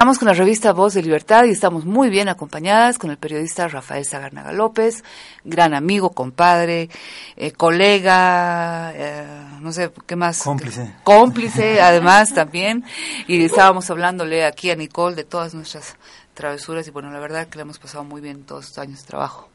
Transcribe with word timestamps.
Regresamos 0.00 0.18
con 0.18 0.28
la 0.28 0.32
revista 0.34 0.72
Voz 0.72 0.94
de 0.94 1.02
Libertad 1.02 1.44
y 1.44 1.50
estamos 1.50 1.84
muy 1.84 2.08
bien 2.08 2.30
acompañadas 2.30 2.96
con 2.96 3.10
el 3.10 3.18
periodista 3.18 3.68
Rafael 3.68 4.06
Sagarnaga 4.06 4.50
López, 4.50 5.04
gran 5.44 5.74
amigo, 5.74 6.12
compadre, 6.12 6.88
eh, 7.36 7.52
colega, 7.52 8.94
eh, 8.94 9.26
no 9.60 9.70
sé 9.74 9.92
qué 10.06 10.16
más. 10.16 10.42
Cómplice. 10.42 10.90
Cómplice, 11.04 11.82
además 11.82 12.32
también. 12.32 12.82
Y 13.26 13.44
estábamos 13.44 13.90
hablándole 13.90 14.46
aquí 14.46 14.70
a 14.70 14.74
Nicole 14.74 15.16
de 15.16 15.24
todas 15.24 15.52
nuestras 15.52 15.96
travesuras 16.32 16.88
y 16.88 16.90
bueno, 16.90 17.10
la 17.10 17.20
verdad 17.20 17.48
que 17.48 17.56
le 17.56 17.62
hemos 17.62 17.78
pasado 17.78 18.02
muy 18.02 18.22
bien 18.22 18.44
todos 18.44 18.68
estos 18.68 18.78
años 18.78 19.02
de 19.02 19.06
trabajo. 19.06 19.50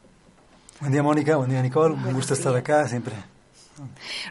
Buen 0.78 0.92
día, 0.92 1.02
Mónica. 1.02 1.34
Buen 1.34 1.50
día, 1.50 1.60
Nicole. 1.60 1.92
Un 1.92 2.12
gusto 2.12 2.34
estar 2.34 2.54
acá 2.54 2.86
siempre. 2.86 3.16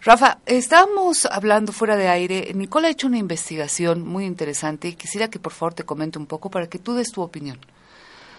Rafa, 0.04 0.40
estábamos 0.46 1.26
hablando 1.26 1.72
fuera 1.72 1.96
de 1.96 2.08
aire. 2.08 2.52
Nicole 2.54 2.88
ha 2.88 2.92
hecho 2.92 3.08
una 3.08 3.18
investigación 3.18 4.06
muy 4.06 4.26
interesante 4.26 4.88
y 4.90 4.96
quisiera 4.96 5.30
que 5.30 5.40
por 5.40 5.54
favor 5.54 5.74
te 5.74 5.84
comente 5.84 6.20
un 6.20 6.26
poco 6.26 6.50
para 6.50 6.68
que 6.68 6.80
tú 6.80 6.94
des 6.94 7.12
tu 7.12 7.22
opinión. 7.22 7.60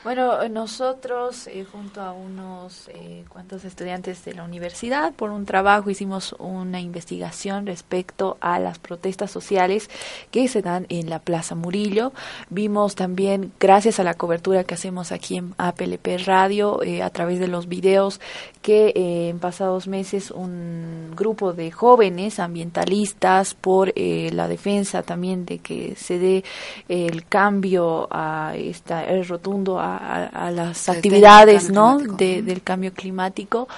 Bueno, 0.07 0.49
nosotros, 0.49 1.49
eh, 1.49 1.65
junto 1.65 2.01
a 2.01 2.13
unos 2.13 2.87
eh, 2.95 3.25
cuantos 3.29 3.65
estudiantes 3.65 4.25
de 4.25 4.35
la 4.35 4.45
universidad, 4.45 5.13
por 5.13 5.31
un 5.31 5.47
trabajo 5.47 5.91
hicimos 5.91 6.33
una 6.39 6.81
investigación 6.81 7.67
respecto 7.67 8.37
a 8.41 8.61
las 8.61 8.79
protestas 8.79 9.33
sociales 9.33 9.91
que 10.31 10.47
se 10.47 10.63
dan 10.63 10.87
en 10.91 11.11
la 11.11 11.19
Plaza 11.19 11.57
Murillo. 11.57 12.13
Vimos 12.51 12.95
también, 12.95 13.53
gracias 13.59 13.99
a 13.99 14.05
la 14.05 14.15
cobertura 14.15 14.63
que 14.63 14.75
hacemos 14.75 15.11
aquí 15.11 15.39
en 15.39 15.55
APLP 15.59 16.25
Radio, 16.25 16.85
eh, 16.85 17.03
a 17.03 17.11
través 17.11 17.41
de 17.41 17.49
los 17.49 17.67
videos, 17.67 18.21
que 18.63 18.93
eh, 18.95 19.31
en 19.31 19.41
pasados 19.41 19.89
meses 19.89 20.31
un 20.31 21.15
grupo 21.17 21.53
de 21.53 21.73
jóvenes 21.73 22.39
ambientalistas 22.39 23.55
por 23.55 23.93
la 23.97 24.47
defensa 24.47 25.03
también 25.03 25.47
de 25.47 25.59
que 25.59 25.97
se 25.97 26.21
dé 26.21 26.45
el 26.89 27.27
cambio 27.27 28.07
a 28.11 28.55
esta 28.57 29.05
el 29.05 29.27
rotundo 29.27 29.81
a, 29.81 29.96
a, 29.97 30.47
a 30.47 30.51
las 30.51 30.89
actividades 30.89 31.71
no 31.71 31.99
de, 31.99 32.43
del 32.43 32.63
cambio 32.63 32.93
climático 32.93 33.69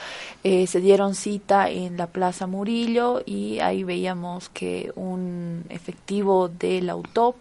eh, 0.51 0.67
se 0.67 0.81
dieron 0.81 1.15
cita 1.15 1.69
en 1.69 1.99
la 1.99 2.07
Plaza 2.07 2.47
Murillo 2.47 3.23
y 3.27 3.59
ahí 3.59 3.85
veíamos 3.85 4.49
que 4.49 4.93
un 4.97 5.65
efectivo 5.69 6.49
de 6.49 6.81
la 6.81 6.97
UTOP 6.97 7.37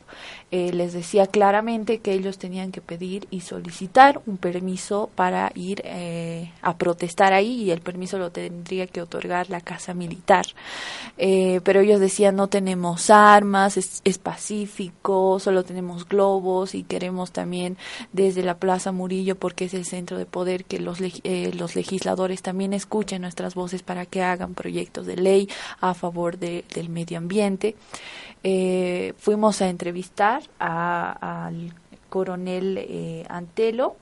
eh, 0.49 0.71
les 0.71 0.93
decía 0.93 1.27
claramente 1.27 1.99
que 1.99 2.13
ellos 2.13 2.37
tenían 2.37 2.71
que 2.71 2.79
pedir 2.79 3.27
y 3.29 3.41
solicitar 3.41 4.21
un 4.25 4.37
permiso 4.37 5.09
para 5.13 5.51
ir 5.55 5.81
eh, 5.83 6.53
a 6.61 6.77
protestar 6.77 7.33
ahí 7.33 7.63
y 7.63 7.71
el 7.71 7.81
permiso 7.81 8.17
lo 8.17 8.31
tendría 8.31 8.87
que 8.87 9.01
otorgar 9.01 9.49
la 9.49 9.59
Casa 9.59 9.93
Militar. 9.93 10.45
Eh, 11.17 11.59
pero 11.65 11.81
ellos 11.81 11.99
decían 11.99 12.37
no 12.37 12.47
tenemos 12.47 13.09
armas, 13.09 13.75
es, 13.75 14.17
pacífico, 14.17 15.37
solo 15.39 15.63
tenemos 15.63 16.07
globos 16.07 16.75
y 16.75 16.83
queremos 16.83 17.31
también 17.31 17.75
desde 18.13 18.41
la 18.41 18.55
Plaza 18.55 18.93
Murillo 18.93 19.35
porque 19.35 19.65
es 19.65 19.73
el 19.73 19.83
centro 19.83 20.17
de 20.17 20.25
poder 20.25 20.63
que 20.63 20.79
los, 20.79 20.99
los 21.01 21.75
legisladores 21.75 22.41
también 22.41 22.71
escuchen 22.97 23.21
nuestras 23.21 23.53
voces 23.53 23.83
para 23.83 24.07
que 24.07 24.23
hagan 24.23 24.55
proyectos 24.55 25.05
de 25.05 25.17
ley 25.17 25.47
a 25.81 25.93
favor 25.93 26.39
de- 26.39 26.65
del 26.73 26.89
medio 26.89 27.19
ambiente. 27.19 27.75
Eh, 28.43 29.13
fuimos 29.19 29.61
a 29.61 29.69
entrevistar 29.69 30.41
a- 30.59 31.45
al 31.45 31.73
coronel 32.09 32.79
eh, 32.79 33.23
Antelo. 33.29 33.97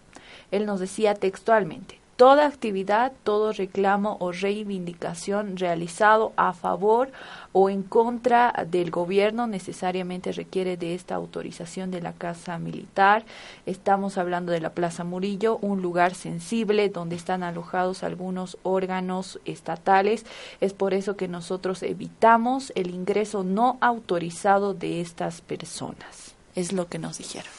Él 0.49 0.65
nos 0.65 0.79
decía 0.79 1.13
textualmente, 1.13 1.99
toda 2.15 2.45
actividad, 2.45 3.11
todo 3.23 3.51
reclamo 3.51 4.17
o 4.19 4.31
reivindicación 4.31 5.57
realizado 5.57 6.31
a 6.37 6.53
favor 6.53 7.11
o 7.51 7.69
en 7.69 7.83
contra 7.83 8.65
del 8.69 8.89
gobierno 8.91 9.47
necesariamente 9.47 10.31
requiere 10.31 10.77
de 10.77 10.95
esta 10.95 11.15
autorización 11.15 11.91
de 11.91 12.01
la 12.01 12.13
Casa 12.13 12.57
Militar. 12.57 13.25
Estamos 13.65 14.17
hablando 14.17 14.51
de 14.51 14.61
la 14.61 14.71
Plaza 14.71 15.03
Murillo, 15.03 15.57
un 15.61 15.81
lugar 15.81 16.15
sensible 16.15 16.89
donde 16.89 17.15
están 17.15 17.43
alojados 17.43 18.03
algunos 18.03 18.57
órganos 18.63 19.39
estatales. 19.45 20.25
Es 20.61 20.73
por 20.73 20.93
eso 20.93 21.17
que 21.17 21.27
nosotros 21.27 21.83
evitamos 21.83 22.71
el 22.75 22.91
ingreso 22.91 23.43
no 23.43 23.77
autorizado 23.81 24.73
de 24.73 25.01
estas 25.01 25.41
personas. 25.41 26.35
Es 26.55 26.71
lo 26.71 26.87
que 26.87 26.99
nos 26.99 27.17
dijeron. 27.17 27.51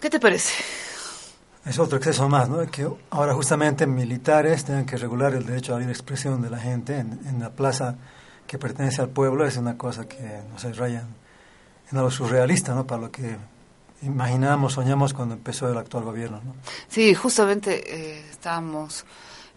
¿Qué 0.00 0.08
te 0.08 0.18
parece? 0.18 0.54
Es 1.64 1.78
otro 1.78 1.98
exceso 1.98 2.28
más, 2.28 2.48
¿no? 2.48 2.64
Que 2.70 2.88
ahora 3.10 3.34
justamente 3.34 3.86
militares 3.86 4.64
tengan 4.64 4.86
que 4.86 4.96
regular 4.96 5.34
el 5.34 5.44
derecho 5.44 5.72
a 5.72 5.74
la 5.74 5.80
libre 5.80 5.92
expresión 5.92 6.40
de 6.40 6.50
la 6.50 6.58
gente 6.58 6.98
en, 6.98 7.20
en 7.26 7.38
la 7.40 7.50
plaza 7.50 7.96
que 8.46 8.58
pertenece 8.58 9.02
al 9.02 9.10
pueblo 9.10 9.46
es 9.46 9.56
una 9.56 9.76
cosa 9.78 10.08
que, 10.08 10.40
no 10.50 10.58
sé, 10.58 10.72
raya 10.72 11.04
en 11.92 11.98
algo 11.98 12.10
surrealista, 12.10 12.74
¿no? 12.74 12.86
Para 12.86 13.02
lo 13.02 13.10
que 13.10 13.36
imaginamos, 14.02 14.72
soñamos 14.72 15.12
cuando 15.12 15.34
empezó 15.34 15.70
el 15.70 15.78
actual 15.78 16.04
gobierno, 16.04 16.40
¿no? 16.44 16.54
Sí, 16.88 17.14
justamente 17.14 17.82
eh, 17.86 18.24
estábamos, 18.30 19.04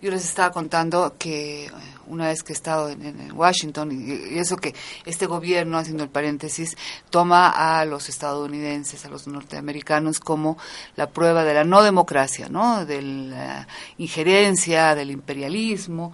yo 0.03 0.11
les 0.11 0.25
estaba 0.25 0.51
contando 0.51 1.15
que 1.17 1.67
eh, 1.67 1.71
una 2.07 2.27
vez 2.27 2.43
que 2.43 2.51
he 2.51 2.55
estado 2.55 2.89
en, 2.89 3.31
Washington, 3.31 3.89
y, 3.93 4.35
y 4.35 4.37
eso 4.37 4.57
que 4.57 4.75
este 5.05 5.27
gobierno, 5.27 5.77
haciendo 5.77 6.03
el 6.03 6.09
paréntesis, 6.09 6.75
toma 7.09 7.49
a 7.49 7.85
los 7.85 8.09
estadounidenses, 8.09 9.05
a 9.05 9.09
los 9.09 9.27
norteamericanos, 9.27 10.19
como 10.19 10.57
la 10.97 11.09
prueba 11.09 11.45
de 11.45 11.53
la 11.53 11.63
no 11.63 11.81
democracia, 11.83 12.49
¿no? 12.49 12.85
De 12.85 13.01
la 13.01 13.65
injerencia, 13.97 14.93
del 14.93 15.09
imperialismo. 15.09 16.11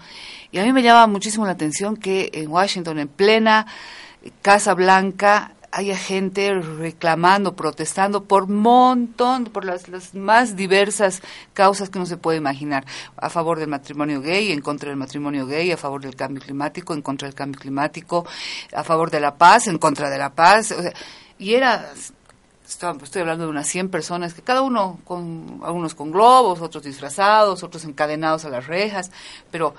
Y 0.51 0.59
a 0.59 0.63
mí 0.63 0.71
me 0.71 0.83
llama 0.83 1.07
muchísimo 1.07 1.47
la 1.47 1.53
atención 1.53 1.97
que 1.97 2.29
en 2.31 2.47
Washington, 2.47 2.99
en 2.99 3.07
plena 3.07 3.65
Casa 4.43 4.75
Blanca, 4.75 5.55
haya 5.71 5.97
gente 5.97 6.53
reclamando, 6.53 7.55
protestando 7.55 8.23
por 8.23 8.47
montón, 8.47 9.45
por 9.45 9.65
las, 9.65 9.87
las 9.87 10.15
más 10.15 10.55
diversas 10.55 11.21
causas 11.53 11.89
que 11.89 11.97
uno 11.97 12.05
se 12.05 12.17
puede 12.17 12.37
imaginar, 12.37 12.85
a 13.17 13.29
favor 13.29 13.59
del 13.59 13.69
matrimonio 13.69 14.21
gay, 14.21 14.51
en 14.51 14.61
contra 14.61 14.89
del 14.89 14.97
matrimonio 14.97 15.45
gay, 15.45 15.71
a 15.71 15.77
favor 15.77 16.01
del 16.01 16.15
cambio 16.15 16.41
climático, 16.41 16.93
en 16.93 17.01
contra 17.01 17.27
del 17.27 17.35
cambio 17.35 17.59
climático, 17.61 18.25
a 18.73 18.83
favor 18.83 19.11
de 19.11 19.19
la 19.19 19.35
paz, 19.35 19.67
en 19.67 19.77
contra 19.77 20.09
de 20.09 20.17
la 20.17 20.31
paz, 20.31 20.71
o 20.71 20.81
sea, 20.81 20.93
y 21.37 21.53
era 21.53 21.91
estoy, 22.67 22.97
estoy 23.01 23.21
hablando 23.21 23.45
de 23.45 23.49
unas 23.49 23.67
100 23.67 23.89
personas 23.89 24.33
que 24.33 24.41
cada 24.41 24.61
uno 24.61 24.99
con 25.03 25.61
algunos 25.63 25.95
con 25.95 26.11
globos, 26.11 26.61
otros 26.61 26.83
disfrazados, 26.83 27.63
otros 27.63 27.83
encadenados 27.85 28.45
a 28.45 28.49
las 28.49 28.67
rejas, 28.67 29.11
pero 29.51 29.73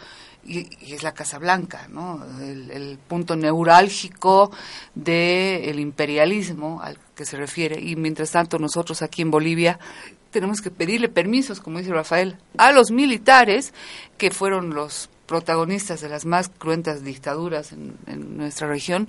y, 0.45 0.69
y 0.85 0.95
es 0.95 1.03
la 1.03 1.13
Casa 1.13 1.39
Blanca, 1.39 1.87
¿no? 1.89 2.25
El, 2.41 2.71
el 2.71 2.99
punto 2.99 3.37
neurálgico 3.37 4.51
del 4.95 5.79
imperialismo 5.81 6.81
al 6.83 6.99
que 7.15 7.25
se 7.25 7.37
refiere. 7.37 7.81
Y 7.81 7.97
mientras 7.97 8.31
tanto 8.31 8.59
nosotros 8.59 9.03
aquí 9.03 9.23
en 9.23 9.31
Bolivia 9.31 9.79
tenemos 10.31 10.61
que 10.61 10.71
pedirle 10.71 11.09
permisos, 11.09 11.61
como 11.61 11.79
dice 11.79 11.93
Rafael, 11.93 12.39
a 12.57 12.73
los 12.73 12.91
militares 12.91 13.75
que 14.17 14.31
fueron 14.31 14.75
los 14.75 15.11
protagonistas 15.27 16.01
de 16.01 16.09
las 16.09 16.25
más 16.25 16.49
cruentas 16.49 17.05
dictaduras 17.05 17.73
en, 17.73 17.97
en 18.07 18.37
nuestra 18.37 18.67
región, 18.67 19.09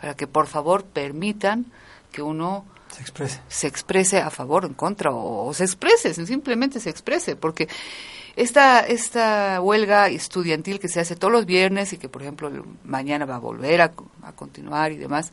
para 0.00 0.14
que 0.14 0.26
por 0.26 0.46
favor 0.46 0.84
permitan 0.84 1.66
que 2.10 2.20
uno 2.20 2.66
Se 2.90 3.00
exprese. 3.00 3.40
se 3.48 3.66
exprese 3.68 4.18
a 4.20 4.28
favor 4.30 4.64
o 4.64 4.68
en 4.68 4.74
contra 4.74 5.10
o, 5.10 5.46
o 5.46 5.54
se 5.54 5.64
exprese, 5.64 6.12
simplemente 6.26 6.78
se 6.78 6.90
exprese, 6.90 7.36
porque 7.36 7.68
esta, 8.36 8.80
esta 8.80 9.60
huelga 9.60 10.08
estudiantil 10.08 10.80
que 10.80 10.88
se 10.88 11.00
hace 11.00 11.16
todos 11.16 11.32
los 11.32 11.46
viernes 11.46 11.92
y 11.92 11.98
que, 11.98 12.08
por 12.08 12.22
ejemplo, 12.22 12.50
mañana 12.84 13.26
va 13.26 13.36
a 13.36 13.40
volver 13.40 13.80
a, 13.82 13.92
a 14.22 14.32
continuar 14.32 14.92
y 14.92 14.96
demás, 14.96 15.32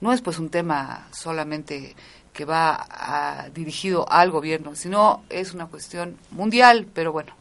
no 0.00 0.12
es 0.12 0.20
pues 0.22 0.38
un 0.38 0.50
tema 0.50 1.08
solamente 1.12 1.94
que 2.32 2.44
va 2.44 2.86
a- 2.90 3.48
dirigido 3.48 4.10
al 4.12 4.30
gobierno, 4.30 4.74
sino 4.74 5.22
es 5.30 5.54
una 5.54 5.66
cuestión 5.66 6.18
mundial, 6.30 6.86
pero 6.92 7.10
bueno, 7.12 7.32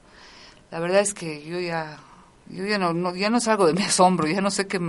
la 0.72 0.80
verdad 0.80 1.02
es 1.02 1.14
que 1.14 1.44
yo 1.46 1.60
ya, 1.60 1.98
yo 2.48 2.66
ya 2.66 2.78
no, 2.78 2.94
no- 2.94 3.16
ya 3.16 3.30
no 3.30 3.40
salgo 3.42 3.68
de 3.68 3.74
mi 3.74 3.84
asombro, 3.84 4.28
ya 4.28 4.40
no 4.40 4.52
sé 4.52 4.68
qué, 4.68 4.80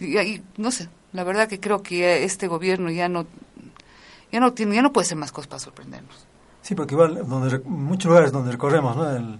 y 0.00 0.42
no 0.56 0.70
sé, 0.70 0.88
la 1.12 1.24
verdad 1.24 1.48
que 1.48 1.58
creo 1.60 1.82
que 1.82 2.22
este 2.24 2.46
gobierno 2.46 2.90
ya 2.90 3.08
no, 3.08 3.26
ya 4.30 4.38
no 4.40 4.52
tiene, 4.52 4.76
ya 4.76 4.82
no 4.82 4.92
puede 4.92 5.06
ser 5.08 5.16
más 5.16 5.32
cosas 5.32 5.48
para 5.48 5.60
sorprendernos. 5.60 6.26
Sí, 6.64 6.74
porque 6.74 6.94
igual, 6.94 7.28
donde, 7.28 7.58
muchos 7.66 8.08
lugares 8.08 8.32
donde 8.32 8.50
recorremos, 8.52 8.96
¿no? 8.96 9.10
El- 9.10 9.38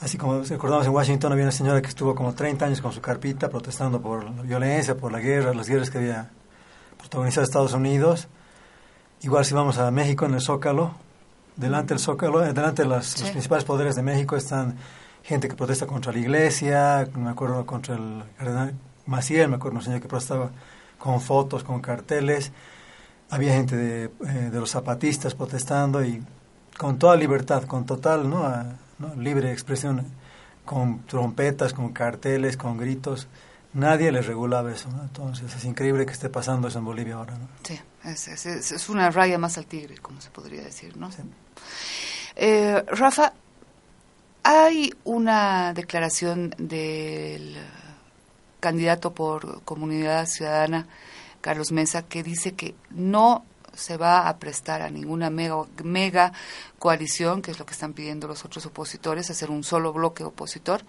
así 0.00 0.16
como 0.16 0.40
recordamos 0.40 0.86
en 0.86 0.92
Washington, 0.94 1.32
había 1.32 1.44
una 1.44 1.52
señora 1.52 1.82
que 1.82 1.88
estuvo 1.88 2.14
como 2.14 2.32
30 2.34 2.64
años 2.64 2.80
con 2.80 2.92
su 2.92 3.02
carpita 3.02 3.50
protestando 3.50 4.00
por 4.00 4.24
la 4.24 4.40
violencia, 4.42 4.96
por 4.96 5.12
la 5.12 5.20
guerra, 5.20 5.52
las 5.52 5.68
guerras 5.68 5.90
que 5.90 5.98
había 5.98 6.30
protagonizado 6.96 7.44
Estados 7.44 7.74
Unidos. 7.74 8.28
Igual 9.20 9.44
si 9.44 9.52
vamos 9.52 9.76
a 9.76 9.90
México, 9.90 10.24
en 10.24 10.32
el 10.32 10.40
Zócalo, 10.40 10.92
delante 11.56 11.92
del 11.92 11.98
Zócalo, 11.98 12.42
eh, 12.42 12.54
delante 12.54 12.84
de 12.84 12.88
las- 12.88 13.06
Sí. 13.06 13.20
los 13.22 13.30
principales 13.32 13.64
poderes 13.64 13.94
de 13.94 14.02
México 14.02 14.34
están 14.34 14.76
gente 15.22 15.48
que 15.48 15.56
protesta 15.56 15.86
contra 15.86 16.10
la 16.12 16.20
iglesia, 16.20 17.06
me 17.16 17.28
acuerdo 17.28 17.66
contra 17.66 17.96
el 17.96 18.22
cardenal 18.38 18.72
Maciel, 19.04 19.48
me 19.50 19.56
acuerdo 19.56 19.76
un 19.78 19.84
señor 19.84 20.00
que 20.00 20.08
protestaba 20.08 20.50
con 20.98 21.20
fotos, 21.20 21.64
con 21.64 21.80
carteles, 21.82 22.50
había 23.28 23.52
gente 23.52 23.76
de, 23.76 24.04
eh, 24.04 24.50
de 24.50 24.58
los 24.58 24.70
zapatistas 24.70 25.34
protestando 25.34 26.02
y 26.02 26.22
con 26.78 26.98
toda 26.98 27.16
libertad, 27.16 27.64
con 27.64 27.86
total 27.86 28.28
¿no? 28.28 28.48
¿no? 28.98 29.14
libre 29.16 29.52
expresión, 29.52 30.06
con 30.64 31.04
trompetas, 31.06 31.72
con 31.72 31.92
carteles, 31.92 32.56
con 32.56 32.76
gritos, 32.76 33.28
nadie 33.72 34.10
les 34.12 34.26
regulaba 34.26 34.72
eso, 34.72 34.88
¿no? 34.90 35.02
entonces 35.02 35.54
es 35.54 35.64
increíble 35.64 36.06
que 36.06 36.12
esté 36.12 36.28
pasando 36.28 36.68
eso 36.68 36.78
en 36.78 36.84
Bolivia 36.84 37.14
ahora. 37.16 37.34
¿no? 37.38 37.48
Sí, 37.62 37.78
es- 38.04 38.28
es 38.72 38.88
una 38.88 39.10
raya 39.10 39.38
más 39.38 39.58
al 39.58 39.66
tigre, 39.66 39.96
como 39.98 40.20
se 40.20 40.30
podría 40.30 40.62
decir, 40.62 40.96
¿no? 40.96 41.10
Sí. 41.12 41.22
Eh, 42.36 42.84
Rafa, 42.88 43.32
hay 44.42 44.92
una 45.04 45.72
declaración 45.74 46.54
del 46.58 47.56
candidato 48.60 49.12
por 49.12 49.62
Comunidad 49.62 50.26
Ciudadana, 50.26 50.86
Carlos 51.40 51.72
Mesa, 51.72 52.02
que 52.02 52.22
dice 52.22 52.52
que 52.54 52.74
no 52.90 53.44
se 53.76 53.96
va 53.96 54.28
a 54.28 54.38
prestar 54.38 54.82
a 54.82 54.90
ninguna 54.90 55.30
mega, 55.30 55.64
mega 55.84 56.32
coalición, 56.78 57.42
que 57.42 57.50
es 57.50 57.58
lo 57.58 57.66
que 57.66 57.72
están 57.72 57.92
pidiendo 57.92 58.26
los 58.28 58.44
otros 58.44 58.66
opositores, 58.66 59.30
hacer 59.30 59.50
un 59.50 59.64
solo 59.64 59.92
bloque 59.92 60.24
opositor, 60.24 60.82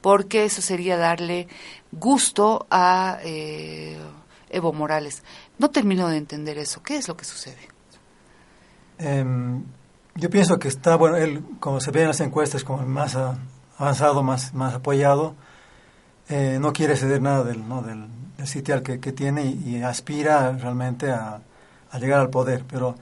porque 0.00 0.44
eso 0.44 0.62
sería 0.62 0.96
darle 0.96 1.48
gusto 1.92 2.66
a 2.70 3.18
eh, 3.22 3.98
Evo 4.50 4.72
Morales. 4.72 5.22
No 5.58 5.70
termino 5.70 6.08
de 6.08 6.16
entender 6.16 6.58
eso. 6.58 6.82
¿Qué 6.82 6.96
es 6.96 7.08
lo 7.08 7.16
que 7.16 7.24
sucede? 7.24 7.68
Em, 8.98 9.64
yo 10.14 10.30
pienso 10.30 10.58
que 10.58 10.68
está, 10.68 10.96
bueno, 10.96 11.16
él, 11.16 11.44
como 11.60 11.80
se 11.80 11.90
ve 11.90 12.02
en 12.02 12.08
las 12.08 12.20
encuestas, 12.20 12.64
como 12.64 12.80
el 12.80 12.86
más 12.86 13.16
avanzado, 13.78 14.22
más, 14.22 14.54
más 14.54 14.74
apoyado, 14.74 15.34
eh, 16.28 16.58
no 16.60 16.72
quiere 16.72 16.96
ceder 16.96 17.22
nada 17.22 17.44
del, 17.44 17.66
¿no? 17.68 17.82
del, 17.82 18.06
del 18.36 19.00
que 19.00 19.12
tiene 19.12 19.46
y, 19.46 19.76
y 19.76 19.82
aspira 19.82 20.52
realmente 20.52 21.10
a, 21.10 21.40
a 21.90 21.98
llegar 21.98 22.20
al 22.20 22.30
poder. 22.30 22.64
Pero 22.68 22.94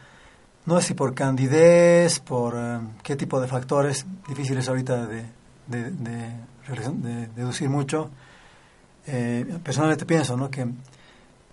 no 0.67 0.81
sé 0.81 0.89
si 0.89 0.95
por 0.95 1.15
candidez, 1.15 2.21
por 2.21 2.55
eh, 2.57 2.79
qué 3.03 3.17
tipo 3.17 3.41
de 3.41 3.49
factores, 3.49 4.05
difíciles 4.29 4.69
ahorita 4.69 5.07
de, 5.07 5.25
de, 5.67 5.91
de, 5.91 7.27
deducir 7.29 7.69
mucho. 7.69 8.11
Eh, 9.07 9.59
personalmente 9.63 10.05
pienso 10.05 10.37
¿no? 10.37 10.51
que 10.51 10.67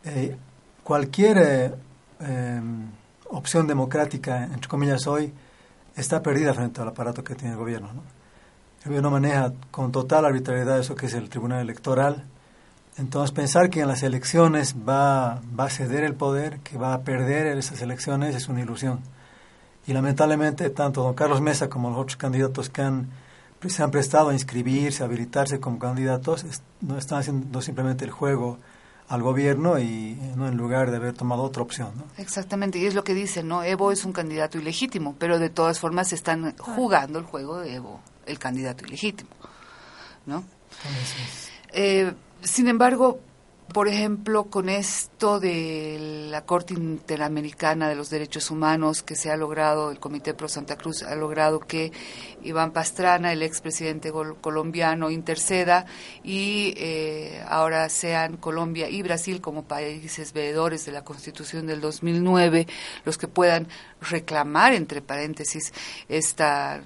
eh, 0.05 0.35
cualquier 0.83 1.77
em, 2.19 2.87
opción 3.29 3.67
democrática, 3.67 4.43
entre 4.45 4.67
comillas, 4.67 5.05
hoy 5.05 5.31
está 5.95 6.21
perdida 6.23 6.53
frente 6.53 6.81
al 6.81 6.87
aparato 6.87 7.23
que 7.23 7.35
tiene 7.35 7.53
el 7.53 7.59
gobierno. 7.59 7.93
¿no? 7.93 8.01
El 8.83 8.89
gobierno 8.89 9.11
maneja 9.11 9.53
con 9.71 9.91
total 9.91 10.25
arbitrariedad 10.25 10.79
eso 10.79 10.95
que 10.95 11.05
es 11.05 11.13
el 11.13 11.29
Tribunal 11.29 11.61
Electoral. 11.61 12.25
Entonces, 12.97 13.31
pensar 13.33 13.69
que 13.69 13.79
en 13.81 13.87
las 13.87 14.03
elecciones 14.03 14.75
va, 14.87 15.41
va 15.59 15.65
a 15.65 15.69
ceder 15.69 16.03
el 16.03 16.13
poder, 16.13 16.59
que 16.59 16.77
va 16.77 16.93
a 16.93 17.01
perder 17.01 17.57
esas 17.57 17.81
elecciones, 17.81 18.35
es 18.35 18.47
una 18.49 18.61
ilusión. 18.61 18.99
Y 19.87 19.93
lamentablemente, 19.93 20.69
tanto 20.69 21.01
don 21.03 21.13
Carlos 21.15 21.41
Mesa 21.41 21.69
como 21.69 21.89
los 21.89 21.99
otros 21.99 22.17
candidatos 22.17 22.69
que 22.69 22.83
han, 22.83 23.09
se 23.67 23.81
han 23.81 23.91
prestado 23.91 24.29
a 24.29 24.33
inscribirse, 24.33 25.01
a 25.03 25.07
habilitarse 25.07 25.59
como 25.59 25.79
candidatos, 25.79 26.43
es- 26.43 26.61
no 26.81 26.97
están 26.97 27.19
haciendo 27.19 27.61
simplemente 27.61 28.05
el 28.05 28.11
juego 28.11 28.59
al 29.09 29.21
gobierno 29.21 29.79
y 29.79 30.17
no 30.35 30.47
en 30.47 30.55
lugar 30.55 30.89
de 30.91 30.97
haber 30.97 31.13
tomado 31.13 31.43
otra 31.43 31.61
opción. 31.63 31.91
¿no? 31.97 32.03
Exactamente, 32.17 32.77
y 32.79 32.85
es 32.85 32.93
lo 32.93 33.03
que 33.03 33.13
dicen, 33.13 33.47
¿no? 33.47 33.63
Evo 33.63 33.91
es 33.91 34.05
un 34.05 34.13
candidato 34.13 34.57
ilegítimo, 34.57 35.15
pero 35.19 35.39
de 35.39 35.49
todas 35.49 35.79
formas 35.79 36.13
están 36.13 36.55
jugando 36.57 37.19
el 37.19 37.25
juego 37.25 37.59
de 37.59 37.75
Evo, 37.75 37.99
el 38.25 38.39
candidato 38.39 38.85
ilegítimo, 38.85 39.29
¿no? 40.25 40.43
Entonces, 40.83 41.49
Eh, 41.75 42.13
sin 42.43 42.67
embargo, 42.67 43.19
por 43.73 43.87
ejemplo, 43.87 44.45
con 44.45 44.69
esto 44.69 45.39
de 45.39 46.27
la 46.29 46.45
Corte 46.45 46.73
Interamericana 46.75 47.87
de 47.89 47.95
los 47.95 48.09
Derechos 48.09 48.51
Humanos 48.51 49.01
que 49.01 49.15
se 49.15 49.31
ha 49.31 49.37
logrado, 49.37 49.89
el 49.89 49.99
Comité 49.99 50.33
Pro 50.33 50.47
Santa 50.47 50.75
Cruz 50.77 51.01
ha 51.01 51.15
logrado 51.15 51.59
que 51.59 51.91
Iván 52.43 52.71
Pastrana, 52.71 53.31
el 53.31 53.41
expresidente 53.41 54.11
colombiano, 54.41 55.09
interceda 55.09 55.85
y 56.23 56.73
eh, 56.77 57.41
ahora 57.47 57.89
sean 57.89 58.37
Colombia 58.37 58.89
y 58.89 59.01
Brasil 59.01 59.41
como 59.41 59.63
países 59.63 60.33
veedores 60.33 60.85
de 60.85 60.91
la 60.91 61.03
Constitución 61.03 61.65
del 61.65 61.81
2009 61.81 62.67
los 63.05 63.17
que 63.17 63.27
puedan 63.29 63.67
reclamar, 64.01 64.73
entre 64.73 65.01
paréntesis, 65.01 65.73
esta 66.09 66.81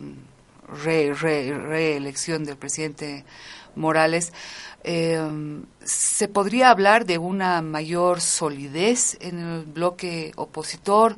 re- 0.84 1.14
re- 1.14 1.58
reelección 1.58 2.46
del 2.46 2.56
presidente 2.58 3.26
Morales, 3.78 4.34
eh, 4.84 5.22
¿se 5.84 6.28
podría 6.28 6.70
hablar 6.70 7.06
de 7.06 7.18
una 7.18 7.62
mayor 7.62 8.20
solidez 8.22 9.18
en 9.22 9.40
el 9.40 9.66
bloque 9.66 10.32
opositor? 10.36 11.16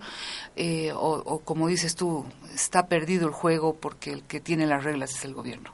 Eh, 0.56 0.92
o, 0.96 1.40
como 1.40 1.68
dices 1.68 1.96
tú, 1.96 2.26
está 2.54 2.88
perdido 2.88 3.28
el 3.28 3.34
juego 3.34 3.76
porque 3.76 4.12
el 4.12 4.24
que 4.24 4.40
tiene 4.40 4.66
las 4.68 4.84
reglas 4.84 5.12
es 5.12 5.26
el 5.26 5.34
gobierno. 5.34 5.72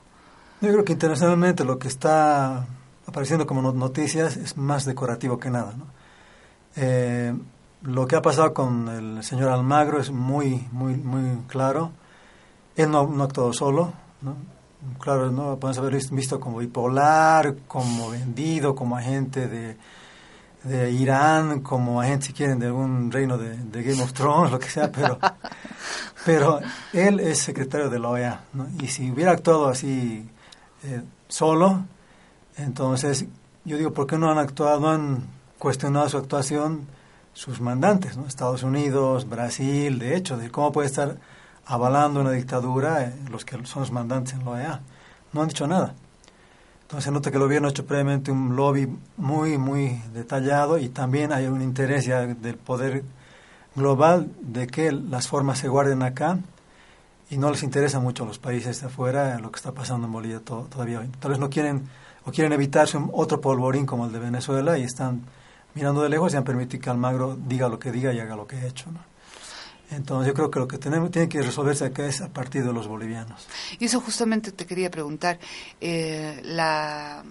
Yo 0.60 0.70
creo 0.72 0.84
que 0.84 0.92
internacionalmente 0.92 1.64
lo 1.64 1.78
que 1.78 1.88
está 1.88 2.66
apareciendo 3.06 3.46
como 3.46 3.62
no- 3.62 3.72
noticias 3.72 4.36
es 4.36 4.56
más 4.56 4.84
decorativo 4.84 5.38
que 5.38 5.50
nada. 5.50 5.74
¿no? 5.76 5.86
Eh, 6.76 7.34
lo 7.82 8.06
que 8.06 8.16
ha 8.16 8.22
pasado 8.22 8.52
con 8.54 8.88
el 8.88 9.22
señor 9.22 9.50
Almagro 9.50 10.00
es 10.00 10.10
muy, 10.10 10.66
muy, 10.72 10.94
muy 10.96 11.42
claro. 11.46 11.92
Él 12.74 12.90
no, 12.90 13.06
no 13.06 13.22
ha 13.22 13.26
actuado 13.26 13.52
solo. 13.52 13.92
¿no? 14.22 14.36
Claro, 15.00 15.30
no 15.30 15.58
podemos 15.58 15.78
haber 15.78 16.00
visto, 16.10 16.40
como 16.40 16.58
bipolar, 16.58 17.56
como 17.66 18.10
vendido, 18.10 18.74
como 18.74 18.96
agente 18.96 19.48
de, 19.48 19.76
de 20.64 20.90
Irán, 20.90 21.60
como 21.60 22.00
agente, 22.00 22.26
si 22.26 22.32
quieren, 22.32 22.58
de 22.58 22.66
algún 22.66 23.10
reino 23.10 23.38
de, 23.38 23.56
de 23.56 23.82
Game 23.82 24.02
of 24.02 24.12
Thrones, 24.12 24.50
lo 24.52 24.58
que 24.58 24.68
sea, 24.68 24.90
pero, 24.90 25.18
pero 26.24 26.60
él 26.92 27.20
es 27.20 27.38
secretario 27.38 27.90
de 27.90 27.98
la 27.98 28.08
OEA. 28.08 28.40
¿no? 28.52 28.66
Y 28.80 28.88
si 28.88 29.10
hubiera 29.10 29.32
actuado 29.32 29.68
así 29.68 30.28
eh, 30.84 31.02
solo, 31.28 31.84
entonces 32.56 33.26
yo 33.64 33.76
digo, 33.76 33.92
¿por 33.92 34.06
qué 34.06 34.18
no 34.18 34.30
han 34.30 34.38
actuado, 34.38 34.80
no 34.80 34.90
han 34.90 35.24
cuestionado 35.58 36.08
su 36.08 36.18
actuación 36.18 36.86
sus 37.36 37.60
mandantes, 37.60 38.16
¿no? 38.16 38.26
Estados 38.26 38.62
Unidos, 38.62 39.28
Brasil, 39.28 39.98
de 39.98 40.16
hecho, 40.16 40.38
de 40.38 40.50
cómo 40.50 40.72
puede 40.72 40.88
estar 40.88 41.18
avalando 41.66 42.20
una 42.20 42.30
dictadura 42.30 43.02
eh, 43.04 43.14
los 43.30 43.44
que 43.44 43.64
son 43.66 43.80
los 43.82 43.92
mandantes 43.92 44.34
en 44.34 44.44
la 44.44 44.50
OEA. 44.50 44.80
No 45.32 45.42
han 45.42 45.48
dicho 45.48 45.66
nada. 45.66 45.94
Entonces 46.82 47.12
nota 47.12 47.30
que 47.30 47.36
el 47.36 47.42
gobierno 47.42 47.66
ha 47.68 47.70
hecho 47.72 47.84
previamente 47.84 48.30
un 48.30 48.54
lobby 48.54 48.88
muy, 49.16 49.58
muy 49.58 50.00
detallado 50.14 50.78
y 50.78 50.88
también 50.88 51.32
hay 51.32 51.46
un 51.46 51.60
interés 51.60 52.04
ya 52.06 52.20
del 52.26 52.56
poder 52.56 53.02
global 53.74 54.30
de 54.40 54.66
que 54.68 54.92
las 54.92 55.26
formas 55.28 55.58
se 55.58 55.68
guarden 55.68 56.02
acá 56.02 56.38
y 57.28 57.38
no 57.38 57.50
les 57.50 57.64
interesa 57.64 57.98
mucho 57.98 58.22
a 58.22 58.26
los 58.26 58.38
países 58.38 58.80
de 58.80 58.86
afuera 58.86 59.36
lo 59.40 59.50
que 59.50 59.56
está 59.56 59.72
pasando 59.72 60.06
en 60.06 60.12
Bolivia 60.12 60.38
to- 60.40 60.68
todavía 60.70 61.00
hoy. 61.00 61.08
Tal 61.18 61.32
vez 61.32 61.40
no 61.40 61.50
quieren 61.50 61.88
o 62.24 62.30
quieren 62.30 62.52
evitarse 62.52 62.96
un- 62.96 63.10
otro 63.12 63.40
polvorín 63.40 63.84
como 63.84 64.06
el 64.06 64.12
de 64.12 64.20
Venezuela 64.20 64.78
y 64.78 64.84
están 64.84 65.22
mirando 65.74 66.02
de 66.02 66.08
lejos 66.08 66.32
y 66.32 66.36
han 66.36 66.44
permitido 66.44 66.80
que 66.82 66.90
Almagro 66.90 67.36
diga 67.36 67.68
lo 67.68 67.80
que 67.80 67.90
diga 67.90 68.12
y 68.12 68.20
haga 68.20 68.36
lo 68.36 68.46
que 68.46 68.56
ha 68.56 68.64
hecho. 68.66 68.90
¿no? 68.92 69.00
Entonces 69.90 70.28
yo 70.28 70.34
creo 70.34 70.50
que 70.50 70.58
lo 70.58 70.68
que 70.68 70.78
tenemos 70.78 71.10
tiene 71.10 71.28
que 71.28 71.42
resolverse 71.42 71.84
acá 71.84 72.06
es 72.06 72.20
a 72.20 72.28
partir 72.28 72.64
de 72.64 72.72
los 72.72 72.88
bolivianos. 72.88 73.46
Y 73.78 73.84
eso 73.84 74.00
justamente 74.00 74.52
te 74.52 74.66
quería 74.66 74.90
preguntar, 74.90 75.38
eh, 75.80 76.40
la 76.44 77.22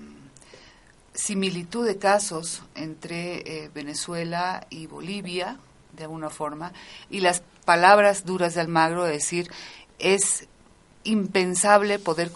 similitud 1.14 1.86
de 1.86 1.98
casos 1.98 2.64
entre 2.76 3.64
eh, 3.64 3.72
Venezuela 3.74 4.66
y 4.70 4.88
Bolivia, 4.88 5.58
de 5.94 6.04
alguna 6.04 6.30
forma, 6.30 6.72
y 7.10 7.20
las 7.20 7.42
palabras 7.66 8.26
duras 8.26 8.56
de 8.56 8.62
Almagro 8.62 9.04
de 9.04 9.14
decir, 9.14 9.50
es 10.00 10.48
impensable 11.04 12.00
poder 12.00 12.32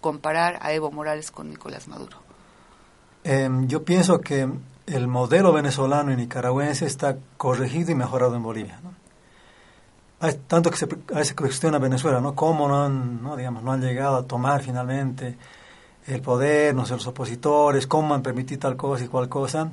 comparar 0.00 0.58
a 0.62 0.72
Evo 0.72 0.90
Morales 0.90 1.30
con 1.30 1.50
Nicolás 1.50 1.88
Maduro. 1.88 2.18
Eh, 3.24 3.48
yo 3.66 3.84
pienso 3.84 4.20
que 4.20 4.48
el 4.86 5.08
modelo 5.08 5.52
venezolano 5.52 6.12
y 6.12 6.16
nicaragüense 6.16 6.86
está 6.86 7.16
corregido 7.36 7.90
y 7.92 7.94
mejorado 7.94 8.36
en 8.36 8.42
Bolivia. 8.42 8.80
¿no? 8.82 9.03
Tanto 10.46 10.70
que 10.70 10.76
se, 10.76 10.86
a 10.86 11.18
veces 11.18 11.34
cuestiona 11.34 11.78
Venezuela, 11.78 12.20
¿no? 12.20 12.34
¿Cómo 12.34 12.68
no 12.68 12.84
han, 12.84 13.22
no, 13.22 13.36
digamos, 13.36 13.62
no 13.62 13.72
han 13.72 13.80
llegado 13.80 14.16
a 14.16 14.22
tomar 14.26 14.62
finalmente 14.62 15.36
el 16.06 16.20
poder, 16.20 16.74
no 16.74 16.86
sé, 16.86 16.94
los 16.94 17.06
opositores, 17.06 17.86
cómo 17.86 18.14
han 18.14 18.22
permitido 18.22 18.60
tal 18.60 18.76
cosa 18.76 19.04
y 19.04 19.08
cual 19.08 19.28
cosa? 19.28 19.70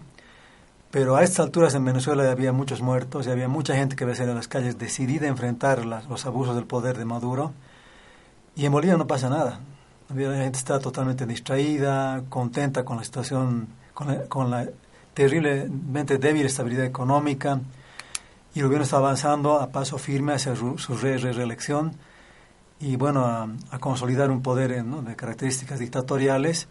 Pero 0.91 1.15
a 1.15 1.23
estas 1.23 1.45
alturas 1.45 1.73
en 1.73 1.85
Venezuela 1.85 2.23
ya 2.23 2.31
había 2.31 2.51
muchos 2.51 2.81
muertos 2.81 3.25
y 3.25 3.29
había 3.29 3.47
mucha 3.47 3.75
gente 3.75 3.95
que 3.95 4.03
veía 4.03 4.23
en 4.23 4.35
las 4.35 4.49
calles 4.49 4.77
decidida 4.77 5.25
a 5.25 5.29
enfrentar 5.29 5.85
los 5.85 6.25
abusos 6.25 6.55
del 6.55 6.65
poder 6.65 6.97
de 6.97 7.05
Maduro. 7.05 7.53
Y 8.55 8.65
en 8.65 8.73
Bolivia 8.73 8.97
no 8.97 9.07
pasa 9.07 9.29
nada. 9.29 9.61
La 10.13 10.35
gente 10.35 10.57
está 10.57 10.79
totalmente 10.79 11.25
distraída, 11.25 12.23
contenta 12.27 12.83
con 12.83 12.97
la 12.97 13.05
situación, 13.05 13.69
con 13.93 14.07
la, 14.07 14.23
con 14.23 14.51
la 14.51 14.67
terriblemente 15.13 16.17
débil 16.17 16.45
estabilidad 16.45 16.85
económica. 16.85 17.61
Y 18.53 18.59
el 18.59 18.65
gobierno 18.65 18.83
está 18.83 18.97
avanzando 18.97 19.59
a 19.59 19.71
paso 19.71 19.97
firme 19.97 20.33
hacia 20.33 20.55
su, 20.55 20.75
re 21.01 21.17
reelección 21.17 21.93
y 22.79 22.95
bueno, 22.95 23.25
a, 23.25 23.79
consolidar 23.79 24.29
un 24.31 24.41
poder 24.41 24.71
eh, 24.71 24.83
de 24.83 25.15
características 25.15 25.79
dictatoriales 25.79 26.67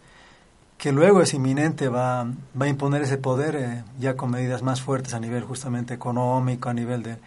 que 0.77 0.91
luego 0.91 1.21
es 1.21 1.33
inminente, 1.33 1.89
va, 1.89 2.25
va 2.59 2.65
a 2.65 2.67
imponer 2.67 3.03
ese 3.03 3.17
poder 3.17 3.55
eh, 3.55 3.83
ya 3.99 4.15
con 4.15 4.31
medidas 4.31 4.63
más 4.63 4.81
fuertes 4.81 5.13
a 5.13 5.19
nivel 5.19 5.43
justamente 5.43 5.93
económico, 5.93 6.69
a 6.69 6.73
nivel 6.73 7.03
de, 7.03 7.17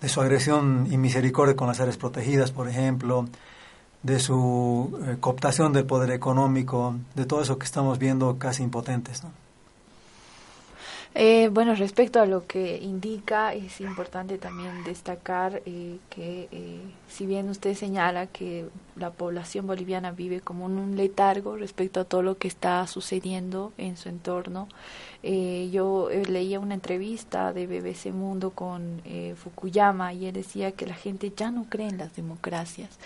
de 0.00 0.08
su 0.08 0.20
agresión 0.20 0.86
y 0.90 0.96
misericordia 0.96 1.56
con 1.56 1.68
las 1.68 1.80
áreas 1.80 1.96
protegidas, 1.96 2.52
por 2.52 2.68
ejemplo, 2.68 3.26
de 4.02 4.20
su 4.20 4.98
eh, 5.04 5.16
cooptación 5.18 5.72
del 5.72 5.84
poder 5.84 6.10
económico, 6.10 6.94
de 7.14 7.26
todo 7.26 7.42
eso 7.42 7.58
que 7.58 7.64
estamos 7.64 7.98
viendo 7.98 8.38
casi 8.38 8.62
impotentes. 8.62 9.22
Eh, 11.18 11.48
bueno, 11.50 11.74
respecto 11.74 12.20
a 12.20 12.26
lo 12.26 12.46
que 12.46 12.76
indica, 12.76 13.54
es 13.54 13.80
importante 13.80 14.36
también 14.36 14.84
destacar 14.84 15.62
eh, 15.64 15.98
que 16.10 16.46
eh, 16.52 16.94
si 17.08 17.26
bien 17.26 17.48
usted 17.48 17.74
señala 17.74 18.26
que 18.26 18.66
la 18.96 19.10
población 19.10 19.66
boliviana 19.66 20.10
vive 20.10 20.40
como 20.40 20.66
en 20.66 20.78
un 20.78 20.96
letargo 20.96 21.56
respecto 21.56 22.00
a 22.00 22.04
todo 22.04 22.22
lo 22.22 22.38
que 22.38 22.48
está 22.48 22.86
sucediendo 22.86 23.72
en 23.78 23.96
su 23.96 24.08
entorno, 24.08 24.68
yo 25.22 26.08
leía 26.28 26.60
una 26.60 26.74
entrevista 26.74 27.52
de 27.52 27.66
BBC 27.66 28.12
Mundo 28.12 28.50
con 28.50 29.02
Fukuyama 29.34 30.12
y 30.12 30.26
él 30.26 30.34
decía 30.34 30.72
que 30.72 30.86
la 30.86 30.94
gente 30.94 31.32
ya 31.36 31.50
no 31.50 31.66
cree 31.68 31.88
en 31.88 31.98
las 31.98 32.14
democracias. 32.14 32.98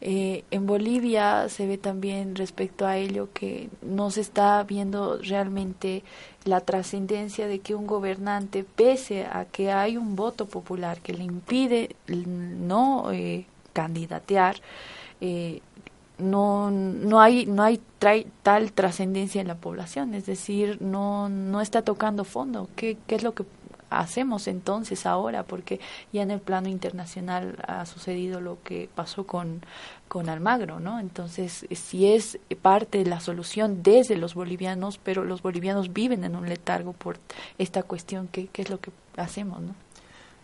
en 0.00 0.66
Bolivia 0.66 1.48
se 1.48 1.66
ve 1.66 1.78
también 1.78 2.34
respecto 2.34 2.86
a 2.86 2.96
ello 2.96 3.28
que 3.32 3.70
no 3.82 4.10
se 4.10 4.20
está 4.20 4.62
viendo 4.64 5.18
realmente 5.18 6.02
la 6.44 6.60
trascendencia 6.60 7.46
de 7.46 7.60
que 7.60 7.74
un 7.74 7.86
gobernante, 7.86 8.64
pese 8.64 9.26
a 9.26 9.44
que 9.44 9.70
hay 9.70 9.96
un 9.96 10.16
voto 10.16 10.46
popular 10.46 11.00
que 11.00 11.12
le 11.12 11.24
impide 11.24 11.96
no 12.08 13.12
eh, 13.12 13.46
candidatear, 13.72 14.56
eh, 15.20 15.60
no, 16.18 16.70
no 16.70 17.20
hay, 17.20 17.46
no 17.46 17.62
hay 17.62 17.80
tal 18.42 18.72
trascendencia 18.72 19.40
en 19.40 19.48
la 19.48 19.54
población, 19.56 20.14
es 20.14 20.26
decir, 20.26 20.80
no, 20.80 21.28
no 21.28 21.60
está 21.60 21.82
tocando 21.82 22.24
fondo. 22.24 22.68
¿Qué, 22.76 22.98
¿Qué 23.06 23.14
es 23.14 23.22
lo 23.22 23.34
que 23.34 23.44
hacemos 23.88 24.46
entonces 24.46 25.06
ahora? 25.06 25.42
Porque 25.42 25.80
ya 26.12 26.22
en 26.22 26.30
el 26.30 26.40
plano 26.40 26.68
internacional 26.68 27.56
ha 27.66 27.86
sucedido 27.86 28.40
lo 28.40 28.58
que 28.62 28.88
pasó 28.94 29.26
con, 29.26 29.62
con 30.08 30.28
Almagro, 30.28 30.80
¿no? 30.80 31.00
Entonces, 31.00 31.66
si 31.72 32.12
es 32.12 32.38
parte 32.62 32.98
de 32.98 33.06
la 33.06 33.20
solución 33.20 33.82
desde 33.82 34.16
los 34.16 34.34
bolivianos, 34.34 34.98
pero 35.02 35.24
los 35.24 35.42
bolivianos 35.42 35.92
viven 35.92 36.24
en 36.24 36.36
un 36.36 36.48
letargo 36.48 36.92
por 36.92 37.18
esta 37.58 37.82
cuestión, 37.82 38.28
¿qué, 38.28 38.48
qué 38.48 38.62
es 38.62 38.70
lo 38.70 38.80
que 38.80 38.90
hacemos, 39.16 39.60
no? 39.60 39.74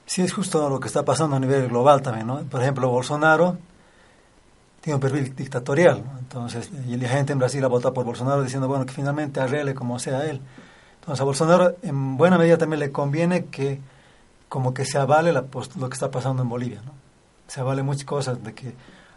Sí, 0.07 0.23
es 0.23 0.33
justo 0.33 0.71
lo 0.71 0.79
que 0.79 0.87
está 0.87 1.05
pasando 1.05 1.37
a 1.37 1.41
nivel 1.41 1.69
global 1.69 2.01
también, 2.01 2.29
¿no? 2.29 2.39
Por 2.45 2.63
ejemplo, 2.63 2.89
Bolsonaro 2.89 3.59
tiene 4.81 4.95
un 4.95 5.01
perfil 5.01 5.35
dictatorial, 5.35 6.05
entonces, 6.21 6.71
y 6.87 6.97
la 6.97 7.09
gente 7.09 7.33
en 7.33 7.41
Brasil 7.41 7.65
ha 7.65 7.67
votado 7.67 7.93
por 7.93 8.05
Bolsonaro 8.05 8.45
diciendo, 8.45 8.69
bueno, 8.69 8.87
que 8.87 8.93
finalmente 8.93 9.41
arregle 9.41 9.75
como 9.75 9.99
sea 9.99 10.25
él. 10.25 10.41
Entonces 11.01 11.21
a 11.21 11.25
Bolsonaro 11.25 11.77
en 11.83 12.17
buena 12.17 12.39
medida 12.39 12.57
también 12.57 12.81
le 12.81 12.93
conviene 12.93 13.47
que 13.47 13.81
como 14.49 14.73
que 14.73 14.85
se 14.85 14.97
avale 14.97 15.33
la, 15.33 15.45
lo 15.77 15.89
que 15.89 15.95
está 15.95 16.11
pasando 16.13 16.43
en 16.43 16.49
Bolivia, 16.49 16.83
¿no? 16.85 16.93
Se 17.49 17.61
avale 17.61 17.83
muchas 17.83 18.05
cosas 18.05 18.43
de 18.45 18.55
que 18.55 18.75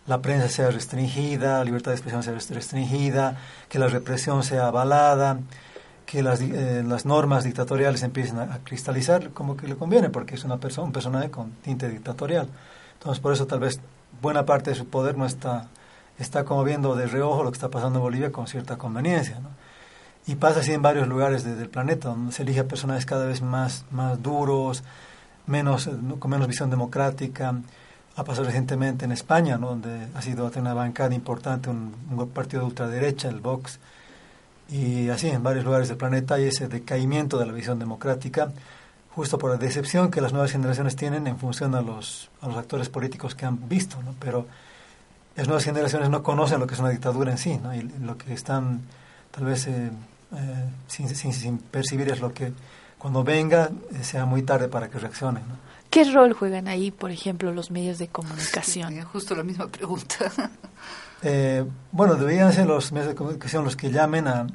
la 0.07 0.21
prensa 0.21 0.49
sea 0.49 0.71
restringida, 0.71 1.59
la 1.59 1.65
libertad 1.65 1.91
de 1.91 1.95
expresión 1.97 2.23
sea 2.23 2.33
restringida, 2.33 3.37
que 3.69 3.77
la 3.77 3.87
represión 3.87 4.43
sea 4.43 4.67
avalada, 4.67 5.39
que 6.09 6.23
las, 6.23 6.41
eh, 6.41 6.83
las 6.83 7.05
normas 7.05 7.43
dictatoriales 7.43 8.01
empiecen 8.01 8.39
a, 8.39 8.57
cristalizar, 8.63 9.29
como 9.29 9.55
que 9.55 9.67
le 9.67 9.75
conviene, 9.75 10.09
porque 10.09 10.33
es 10.33 10.43
una 10.43 10.57
persona, 10.57 10.87
un 10.87 10.91
personaje 10.91 11.29
con 11.29 11.51
tinte 11.61 11.87
dictatorial. 11.87 12.47
Entonces, 12.93 13.21
por 13.21 13.31
eso 13.31 13.45
tal 13.45 13.59
vez 13.59 13.79
buena 14.19 14.43
parte 14.43 14.71
de 14.71 14.75
su 14.75 14.87
poder 14.87 15.19
no 15.19 15.27
está, 15.27 15.67
está 16.17 16.45
como 16.45 16.63
viendo 16.63 16.95
de 16.95 17.05
reojo 17.05 17.43
lo 17.43 17.51
que 17.51 17.57
está 17.57 17.69
pasando 17.69 17.99
en 17.99 18.03
Bolivia 18.03 18.31
con 18.31 18.47
cierta 18.47 18.75
conveniencia. 18.75 19.39
Y 20.25 20.33
pasa 20.33 20.61
así 20.61 20.73
en 20.73 20.81
varios 20.81 21.07
lugares 21.07 21.43
del 21.43 21.69
planeta, 21.69 22.09
donde 22.09 22.31
se 22.31 22.41
elige 22.41 22.61
a 22.61 22.67
personajes 22.67 23.05
cada 23.05 23.27
vez 23.27 23.43
más, 23.43 23.85
más 23.91 24.19
duros, 24.23 24.83
menos, 25.45 25.91
con 26.17 26.31
menos 26.31 26.47
visión 26.47 26.71
democrática. 26.71 27.53
Ha 28.15 28.23
pasado 28.23 28.47
recientemente 28.47 29.05
en 29.05 29.11
España, 29.11 29.59
donde 29.59 30.07
ha 30.15 30.23
sido 30.23 30.51
una 30.55 30.73
bancada 30.73 31.13
importante, 31.13 31.69
un, 31.69 31.93
partido 32.33 32.63
de 32.63 32.67
ultraderecha, 32.69 33.29
el 33.29 33.41
Vox. 33.41 33.79
Y 34.71 35.09
así 35.09 35.27
en 35.27 35.41
varios 35.41 35.65
lugares 35.65 35.87
del 35.87 35.97
planeta 35.97 36.35
hay 36.35 36.45
ese 36.45 36.67
decaimiento 36.67 37.39
de 37.39 37.45
la 37.47 37.53
visión 37.53 37.79
democrática, 37.79 38.51
justo 39.15 39.37
por 39.37 39.51
la 39.51 39.57
decepción 39.57 40.11
que 40.11 40.21
las 40.21 40.31
nuevas 40.31 40.51
generaciones 40.51 40.95
tienen 40.95 41.27
en 41.27 41.37
función 41.37 41.73
a 41.75 41.81
los, 41.81 42.29
a 42.41 42.47
los 42.47 42.57
actores 42.57 42.89
políticos 42.89 43.33
que 43.33 43.45
han 43.45 43.67
visto. 43.67 44.01
¿no? 44.03 44.13
Pero 44.19 44.45
las 45.35 45.47
nuevas 45.47 45.63
generaciones 45.63 46.09
no 46.09 46.21
conocen 46.21 46.59
lo 46.59 46.67
que 46.67 46.75
es 46.75 46.79
una 46.79 46.89
dictadura 46.89 47.31
en 47.31 47.37
sí, 47.37 47.57
¿no? 47.61 47.73
y 47.73 47.81
lo 47.81 48.17
que 48.17 48.33
están 48.33 48.81
tal 49.31 49.45
vez 49.45 49.67
eh, 49.67 49.89
eh, 50.35 50.69
sin, 50.87 51.09
sin, 51.09 51.57
percibir 51.57 52.09
es 52.11 52.19
lo 52.19 52.33
que 52.33 52.51
cuando 52.97 53.23
venga 53.23 53.69
eh, 53.91 54.03
sea 54.03 54.25
muy 54.25 54.43
tarde 54.43 54.67
para 54.67 54.89
que 54.89 54.99
reaccionen. 54.99 55.43
¿Qué 55.89 56.03
rol 56.11 56.33
juegan 56.33 56.67
ahí, 56.67 56.91
por 56.91 57.09
ejemplo, 57.09 57.51
los 57.51 57.71
medios 57.71 57.97
de 57.97 58.09
comunicación? 58.09 59.01
justo 59.05 59.33
la 59.33 59.43
misma 59.43 59.67
pregunta. 59.67 60.31
Eh, 61.21 61.65
bueno, 61.91 62.15
deberían 62.15 62.53
ser 62.53 62.67
los 62.67 62.91
medios 62.91 63.09
de 63.09 63.15
comunicación 63.15 63.63
los 63.63 63.75
que 63.75 63.91
llamen 63.91 64.27
a, 64.27 64.47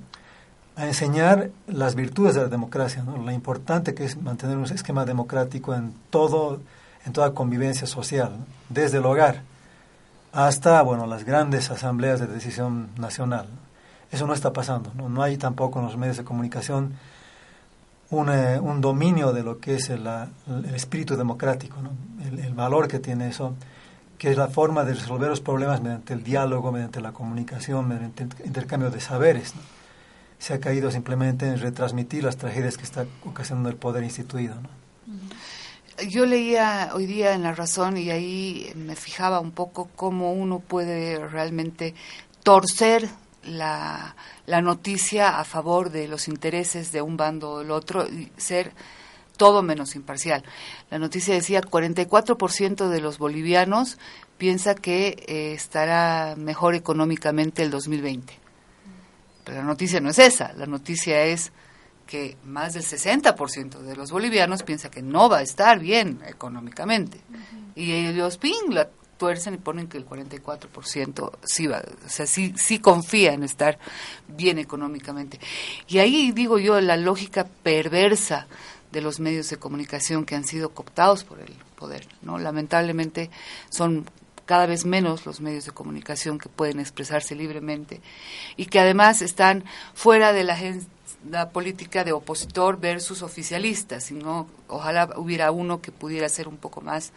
enseñar 0.76 1.50
las 1.68 1.94
virtudes 1.94 2.34
de 2.34 2.40
la 2.42 2.48
democracia, 2.48 3.04
lo 3.04 3.30
importante 3.30 3.94
que 3.94 4.04
es 4.06 4.20
mantener 4.20 4.56
un 4.56 4.64
esquema 4.64 5.04
democrático 5.04 5.72
en 5.72 5.94
todo, 6.10 6.60
en 7.06 7.12
toda 7.12 7.32
convivencia 7.32 7.86
social, 7.86 8.32
desde 8.68 8.98
el 8.98 9.06
hogar 9.06 9.42
hasta 10.32 10.82
bueno 10.82 11.06
las 11.06 11.24
grandes 11.24 11.70
asambleas 11.70 12.18
de 12.18 12.26
decisión 12.26 12.88
nacional. 12.98 13.46
Eso 14.10 14.26
no 14.26 14.34
está 14.34 14.52
pasando. 14.52 14.92
No, 14.94 15.22
hay 15.22 15.36
tampoco 15.36 15.78
en 15.78 15.86
los 15.86 15.96
medios 15.96 16.16
de 16.16 16.24
comunicación 16.24 16.94
un, 18.10 18.28
eh, 18.28 18.60
dominio 18.78 19.32
de 19.32 19.42
lo 19.42 19.58
que 19.58 19.76
es 19.76 19.90
el, 19.90 20.08
espíritu 20.74 21.16
democrático, 21.16 21.76
el, 22.22 22.54
valor 22.54 22.88
que 22.88 22.98
tiene 22.98 23.28
eso, 23.28 23.54
que 24.18 24.30
es 24.30 24.36
la 24.36 24.48
forma 24.48 24.84
de 24.84 24.94
resolver 24.94 25.28
los 25.28 25.40
problemas 25.40 25.80
mediante 25.80 26.14
el 26.14 26.22
diálogo, 26.22 26.72
mediante 26.72 27.00
la 27.00 27.12
comunicación, 27.12 27.88
mediante 27.88 28.24
el 28.24 28.30
intercambio 28.44 28.90
de 28.90 29.00
saberes. 29.00 29.54
Se 30.38 30.54
ha 30.54 30.60
caído 30.60 30.90
simplemente 30.90 31.46
en 31.46 31.58
retransmitir 31.58 32.24
las 32.24 32.36
tragedias 32.36 32.76
que 32.76 32.84
está 32.84 33.06
ocasionando 33.24 33.68
el 33.68 33.76
poder 33.76 34.04
instituido. 34.04 34.54
Yo 36.08 36.26
leía 36.26 36.90
hoy 36.92 37.06
día 37.06 37.34
en 37.34 37.42
La 37.42 37.54
Razón 37.54 37.96
y 37.96 38.10
ahí 38.10 38.72
me 38.74 38.96
fijaba 38.96 39.40
un 39.40 39.52
poco 39.52 39.88
cómo 39.94 40.32
uno 40.32 40.58
puede 40.58 41.26
realmente 41.28 41.94
torcer 42.42 43.08
la, 43.44 44.16
la 44.46 44.60
noticia 44.60 45.38
a 45.38 45.44
favor 45.44 45.90
de 45.90 46.08
los 46.08 46.28
intereses 46.28 46.92
de 46.92 47.02
un 47.02 47.16
bando 47.16 47.50
o 47.52 47.58
del 47.60 47.70
otro 47.70 48.06
y 48.06 48.30
ser 48.36 48.72
todo 49.36 49.62
menos 49.62 49.96
imparcial. 49.96 50.44
La 50.90 50.98
noticia 50.98 51.34
decía 51.34 51.60
44% 51.60 52.88
de 52.88 53.00
los 53.00 53.18
bolivianos 53.18 53.98
piensa 54.38 54.74
que 54.74 55.24
eh, 55.26 55.52
estará 55.54 56.34
mejor 56.36 56.74
económicamente 56.74 57.62
el 57.62 57.70
2020. 57.70 58.38
Pero 59.44 59.58
la 59.58 59.64
noticia 59.64 60.00
no 60.00 60.10
es 60.10 60.18
esa, 60.18 60.52
la 60.54 60.66
noticia 60.66 61.24
es 61.24 61.52
que 62.06 62.36
más 62.44 62.74
del 62.74 62.82
60% 62.82 63.78
de 63.78 63.96
los 63.96 64.10
bolivianos 64.10 64.62
piensa 64.62 64.90
que 64.90 65.02
no 65.02 65.28
va 65.28 65.38
a 65.38 65.42
estar 65.42 65.78
bien 65.78 66.20
económicamente. 66.26 67.20
Y 67.74 67.92
ellos, 67.92 68.38
ping, 68.38 68.70
la 68.70 68.88
tuercen 69.16 69.54
y 69.54 69.58
ponen 69.58 69.88
que 69.88 69.96
el 69.96 70.06
44% 70.06 71.32
sí 71.44 71.66
va, 71.66 71.82
o 72.04 72.08
sea, 72.08 72.26
sí, 72.26 72.52
sí 72.56 72.78
confía 72.78 73.32
en 73.32 73.42
estar 73.42 73.78
bien 74.28 74.58
económicamente. 74.58 75.40
Y 75.88 75.98
ahí 75.98 76.32
digo 76.32 76.58
yo 76.58 76.80
la 76.80 76.96
lógica 76.96 77.46
perversa 77.62 78.46
de 78.94 79.00
los 79.00 79.18
medios 79.18 79.50
de 79.50 79.56
comunicación 79.56 80.24
que 80.24 80.36
han 80.36 80.44
sido 80.44 80.70
cooptados 80.70 81.24
por 81.24 81.40
el 81.40 81.52
poder, 81.76 82.06
¿no? 82.22 82.38
Lamentablemente 82.38 83.28
son 83.68 84.08
cada 84.46 84.66
vez 84.66 84.84
menos 84.84 85.26
los 85.26 85.40
medios 85.40 85.64
de 85.64 85.72
comunicación 85.72 86.38
que 86.38 86.48
pueden 86.48 86.78
expresarse 86.78 87.34
libremente 87.34 88.00
y 88.56 88.66
que 88.66 88.78
además 88.78 89.20
están 89.20 89.64
fuera 89.94 90.32
de 90.32 90.44
la 90.44 90.52
agenda 90.52 91.50
política 91.52 92.04
de 92.04 92.12
opositor 92.12 92.78
versus 92.78 93.22
oficialista, 93.22 93.98
sino 93.98 94.46
ojalá 94.68 95.10
hubiera 95.16 95.50
uno 95.50 95.80
que 95.80 95.90
pudiera 95.90 96.28
ser 96.28 96.46
un 96.46 96.56
poco 96.56 96.80
más 96.80 97.12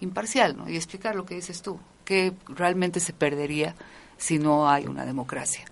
imparcial 0.00 0.56
¿no? 0.56 0.68
y 0.68 0.76
explicar 0.76 1.14
lo 1.16 1.24
que 1.24 1.36
dices 1.36 1.62
tú, 1.62 1.80
que 2.04 2.34
realmente 2.46 3.00
se 3.00 3.14
perdería 3.14 3.74
si 4.18 4.38
no 4.38 4.68
hay 4.68 4.86
una 4.86 5.06
democracia. 5.06 5.64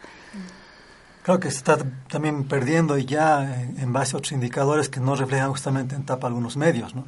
Creo 1.29 1.41
que 1.41 1.51
se 1.51 1.59
está 1.59 1.77
también 2.09 2.45
perdiendo 2.45 2.97
y 2.97 3.05
ya 3.05 3.63
en, 3.63 3.93
base 3.93 4.17
a 4.17 4.19
otros 4.19 4.33
indicadores 4.33 4.89
que 4.89 4.99
no 4.99 5.15
reflejan 5.15 5.51
justamente 5.51 5.95
en 5.95 6.05
tapa 6.07 6.27
algunos 6.27 6.57
medios. 6.57 6.95
¿no? 6.95 7.05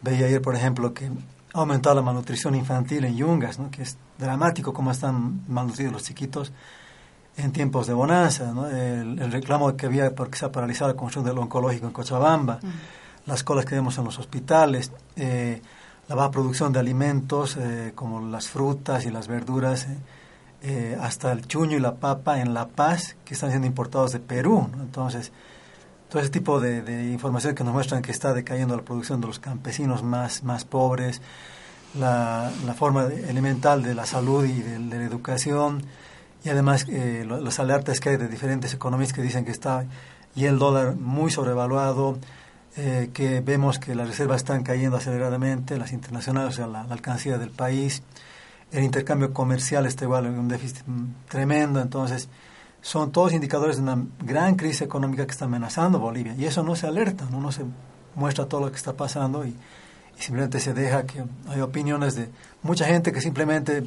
Veía 0.00 0.24
ayer, 0.24 0.40
por 0.40 0.54
ejemplo, 0.56 0.94
que 0.94 1.10
ha 1.52 1.58
aumentado 1.58 1.94
la 1.94 2.00
malnutrición 2.00 2.54
infantil 2.54 3.04
en 3.04 3.18
Yungas, 3.18 3.58
¿no? 3.58 3.70
que 3.70 3.82
es 3.82 3.98
dramático 4.16 4.72
cómo 4.72 4.92
están 4.92 5.42
malnutridos 5.46 5.92
los 5.92 6.04
chiquitos 6.04 6.54
en 7.36 7.52
tiempos 7.52 7.86
de 7.86 7.92
bonanza, 7.92 8.50
¿no? 8.50 8.66
el, 8.66 9.30
reclamo 9.30 9.76
que 9.76 9.84
había 9.84 10.14
porque 10.14 10.38
se 10.38 10.46
ha 10.46 10.50
paralizado 10.50 10.90
la 10.90 10.96
construcción 10.96 11.26
del 11.26 11.36
oncológico 11.36 11.86
en 11.86 11.92
Cochabamba 11.92 12.60
las 13.26 13.44
colas 13.44 13.66
que 13.66 13.74
vemos 13.74 13.98
en 13.98 14.04
los 14.04 14.18
hospitales, 14.18 14.90
eh, 15.16 15.60
la 16.08 16.14
baja 16.14 16.30
producción 16.30 16.72
de 16.72 16.80
alimentos 16.80 17.58
eh, 17.58 17.92
como 17.94 18.22
las 18.22 18.48
frutas 18.48 19.04
y 19.04 19.10
las 19.10 19.28
verduras, 19.28 19.86
hasta 21.00 21.32
el 21.32 21.46
chuño 21.46 21.76
y 21.76 21.80
la 21.80 21.94
papa 21.96 22.40
en 22.40 22.52
La 22.52 22.66
Paz, 22.68 23.16
que 23.24 23.34
están 23.34 23.50
siendo 23.50 23.66
importados 23.66 24.12
de 24.12 24.20
Perú. 24.20 24.68
Entonces, 24.80 25.32
todo 26.08 26.22
ese 26.22 26.30
tipo 26.30 26.60
de, 26.60 27.10
información 27.12 27.54
que 27.54 27.64
nos 27.64 27.72
muestran 27.72 28.02
que 28.02 28.10
está 28.10 28.32
decayendo 28.32 28.76
la 28.76 28.82
producción 28.82 29.20
de 29.20 29.26
los 29.26 29.38
campesinos 29.38 30.02
más, 30.02 30.42
más 30.42 30.64
pobres, 30.64 31.20
la, 31.98 32.50
forma 32.76 33.04
elemental 33.06 33.82
de 33.82 33.94
la 33.94 34.06
salud 34.06 34.44
y 34.44 34.60
de, 34.60 34.78
la 34.78 35.04
educación, 35.04 35.82
y 36.44 36.48
además 36.48 36.86
eh, 36.88 37.26
las 37.28 37.58
alertas 37.58 38.00
que 38.00 38.10
hay 38.10 38.16
de 38.16 38.28
diferentes 38.28 38.72
economistas 38.72 39.16
que 39.16 39.22
dicen 39.22 39.44
que 39.44 39.50
está 39.50 39.84
y 40.34 40.46
el 40.46 40.58
dólar 40.58 40.96
muy 40.96 41.30
sobrevaluado, 41.30 42.18
eh, 42.76 43.10
que 43.12 43.40
vemos 43.40 43.78
que 43.78 43.94
las 43.94 44.08
reservas 44.08 44.38
están 44.38 44.62
cayendo 44.62 44.96
aceleradamente, 44.96 45.76
las 45.78 45.92
internacionales, 45.92 46.54
o 46.54 46.56
sea, 46.56 46.66
la, 46.68 46.82
alcancía 46.82 47.36
del 47.36 47.50
país, 47.50 48.02
el 48.72 48.84
intercambio 48.84 49.32
comercial 49.32 49.86
está 49.86 50.04
igual 50.04 50.26
un 50.26 50.48
déficit 50.48 50.84
tremendo, 51.28 51.80
entonces 51.80 52.28
son 52.80 53.12
todos 53.12 53.32
indicadores 53.32 53.76
de 53.76 53.82
una 53.82 54.04
gran 54.22 54.56
crisis 54.56 54.82
económica 54.82 55.24
que 55.26 55.32
está 55.32 55.46
amenazando 55.46 55.98
Bolivia. 55.98 56.34
Y 56.38 56.44
eso 56.44 56.62
no 56.62 56.76
se 56.76 56.86
alerta, 56.86 57.26
no, 57.30 57.40
no 57.40 57.50
se 57.50 57.64
muestra 58.14 58.46
todo 58.46 58.62
lo 58.62 58.70
que 58.70 58.76
está 58.76 58.92
pasando 58.92 59.44
y, 59.44 59.54
simplemente 60.18 60.60
se 60.60 60.74
deja 60.74 61.04
que 61.04 61.22
hay 61.48 61.60
opiniones 61.60 62.14
de 62.14 62.28
mucha 62.62 62.84
gente 62.84 63.12
que 63.12 63.20
simplemente 63.20 63.84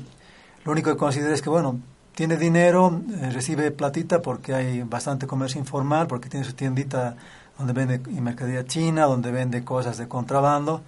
lo 0.64 0.72
único 0.72 0.92
que 0.92 0.98
considera 0.98 1.34
es 1.34 1.42
que, 1.42 1.50
bueno, 1.50 1.80
tiene 2.16 2.38
dinero, 2.38 3.02
eh, 3.22 3.30
recibe 3.32 3.72
platita 3.72 4.22
porque 4.22 4.54
hay 4.54 4.84
bastante 4.84 5.28
comercio 5.28 5.60
informal, 5.60 6.08
porque 6.08 6.30
tiene 6.30 6.46
su 6.46 6.54
tiendita 6.54 7.16
donde 7.58 7.74
vende 7.74 8.00
mercadería 8.22 8.66
china, 8.66 9.06
donde 9.06 9.32
vende 9.32 9.64
cosas 9.64 9.98
de 9.98 10.08
contrabando, 10.08 10.82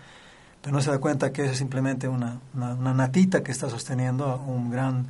pero 0.64 0.78
no 0.78 0.82
se 0.82 0.92
da 0.92 0.98
cuenta 0.98 1.34
que 1.34 1.44
es 1.44 1.58
simplemente 1.58 2.08
una, 2.08 2.40
una, 2.56 2.94
natita 2.94 3.44
que 3.44 3.52
está 3.52 3.70
sosteniendo 3.70 4.38
un 4.48 4.72
gran, 4.72 5.08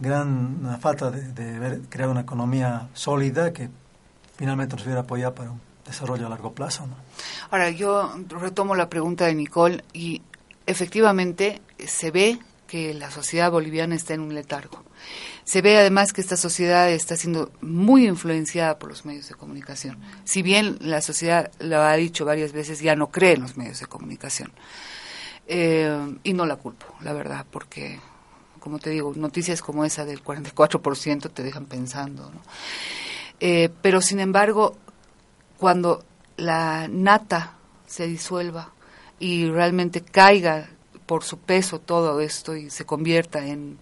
gran 0.00 0.76
falta 0.80 1.12
de, 1.12 1.80
crear 1.88 2.08
una 2.08 2.22
economía 2.22 2.88
sólida 2.92 3.52
que 3.52 3.70
finalmente 4.36 4.74
nos 4.74 4.84
hubiera 4.84 5.02
apoyado 5.02 5.32
para 5.36 5.52
un 5.52 5.60
desarrollo 5.86 6.26
a 6.26 6.28
largo 6.28 6.52
plazo. 6.54 6.88
¿no? 6.88 6.96
Ahora, 7.52 7.70
yo 7.70 8.12
retomo 8.28 8.74
la 8.74 8.88
pregunta 8.88 9.26
de 9.26 9.36
Nicole 9.36 9.84
y 9.92 10.22
efectivamente 10.66 11.62
se 11.78 12.10
ve 12.10 12.40
que 12.66 12.92
la 12.92 13.12
sociedad 13.12 13.48
boliviana 13.52 13.94
está 13.94 14.14
en 14.14 14.22
un 14.22 14.34
letargo. 14.34 14.82
Se 15.50 15.62
ve 15.62 15.76
además 15.76 16.12
que 16.12 16.20
esta 16.20 16.36
sociedad 16.36 16.88
está 16.88 17.16
siendo 17.16 17.50
muy 17.60 18.06
influenciada 18.06 18.78
por 18.78 18.88
los 18.88 19.04
medios 19.04 19.28
de 19.28 19.34
comunicación. 19.34 19.98
Si 20.22 20.42
bien 20.42 20.76
la 20.78 21.00
sociedad, 21.00 21.50
lo 21.58 21.80
ha 21.82 21.96
dicho 21.96 22.24
varias 22.24 22.52
veces, 22.52 22.78
ya 22.78 22.94
no 22.94 23.10
cree 23.10 23.32
en 23.32 23.40
los 23.40 23.56
medios 23.56 23.80
de 23.80 23.86
comunicación. 23.86 24.52
Eh, 25.48 26.14
y 26.22 26.34
no 26.34 26.46
la 26.46 26.54
culpo, 26.54 26.86
la 27.00 27.12
verdad, 27.14 27.44
porque, 27.50 27.98
como 28.60 28.78
te 28.78 28.90
digo, 28.90 29.12
noticias 29.16 29.60
como 29.60 29.84
esa 29.84 30.04
del 30.04 30.22
44% 30.22 31.32
te 31.32 31.42
dejan 31.42 31.66
pensando. 31.66 32.30
Eh, 33.40 33.70
pero, 33.82 34.00
sin 34.02 34.20
embargo, 34.20 34.76
cuando 35.58 36.04
la 36.36 36.86
nata 36.86 37.56
se 37.88 38.06
disuelva 38.06 38.72
y 39.18 39.48
realmente 39.48 40.00
caiga 40.00 40.70
por 41.06 41.24
su 41.24 41.38
peso 41.38 41.80
todo 41.80 42.20
esto 42.20 42.54
y 42.54 42.70
se 42.70 42.86
convierta 42.86 43.44
en 43.44 43.80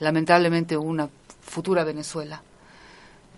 lamentablemente 0.00 0.76
una 0.76 1.08
futura 1.42 1.84
Venezuela, 1.84 2.42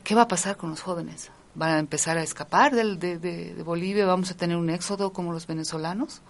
¿qué 0.04 0.14
va 0.14 0.22
a 0.22 0.28
pasar 0.28 0.56
con 0.56 0.70
los 0.70 0.80
jóvenes? 0.80 1.30
¿Van 1.54 1.70
a 1.70 1.78
empezar 1.78 2.16
a 2.18 2.22
escapar 2.22 2.74
de, 2.74 3.18
de, 3.18 3.62
Bolivia? 3.62 4.06
¿Vamos 4.06 4.30
a 4.30 4.36
tener 4.36 4.56
un 4.56 4.70
éxodo 4.70 5.12
como 5.12 5.32
los 5.32 5.46
venezolanos? 5.46 6.20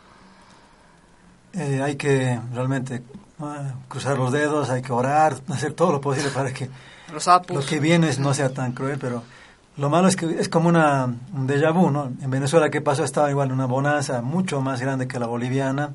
Eh, 1.53 1.81
hay 1.83 1.97
que 1.97 2.41
realmente 2.53 3.03
cruzar 3.89 4.19
los 4.19 4.33
dedos, 4.33 4.71
hay 4.71 4.83
que 4.83 4.93
orar, 4.93 5.37
hacer 5.49 5.73
todo 5.73 5.93
lo 5.93 6.01
posible 6.01 6.31
para 6.31 6.53
que 6.53 6.71
lo 7.49 7.61
que 7.61 7.81
viene 7.81 8.11
no 8.19 8.35
sea 8.35 8.51
tan 8.51 8.73
cruel, 8.73 8.99
pero 8.99 9.23
lo 9.79 9.89
malo 9.89 10.09
es 10.09 10.17
que 10.17 10.27
es 10.41 10.49
como 10.49 10.69
una, 10.69 11.05
un 11.05 11.47
déjà 11.47 11.73
vu, 11.73 11.91
¿no? 11.91 12.11
En 12.21 12.31
Venezuela, 12.31 12.69
¿qué 12.69 12.81
pasó? 12.81 13.05
Estaba 13.05 13.31
igual 13.31 13.53
una 13.53 13.67
bonanza 13.67 14.23
mucho 14.23 14.61
más 14.61 14.81
grande 14.81 15.07
que 15.07 15.21
la 15.21 15.27
boliviana. 15.27 15.93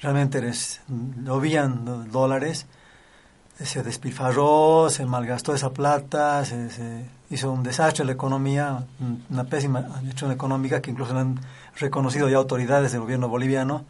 Realmente 0.00 0.40
les 0.40 0.80
llovían 0.88 2.10
dólares. 2.12 2.66
Se 3.62 3.82
despilfarró, 3.82 4.88
se 4.90 5.06
malgastó 5.06 5.54
esa 5.54 5.70
plata, 5.70 6.44
se, 6.44 7.06
hizo 7.30 7.50
un 7.50 7.62
desastre 7.62 8.04
la 8.04 8.12
economía, 8.12 8.84
una 9.30 9.44
pésima 9.44 9.78
administración 9.78 10.32
económica 10.32 10.82
que 10.82 10.90
incluso 10.90 11.16
han 11.16 11.40
reconocido 11.78 12.28
ya 12.28 12.36
autoridades 12.36 12.92
del 12.92 13.00
gobierno 13.00 13.28
boliviano. 13.28 13.84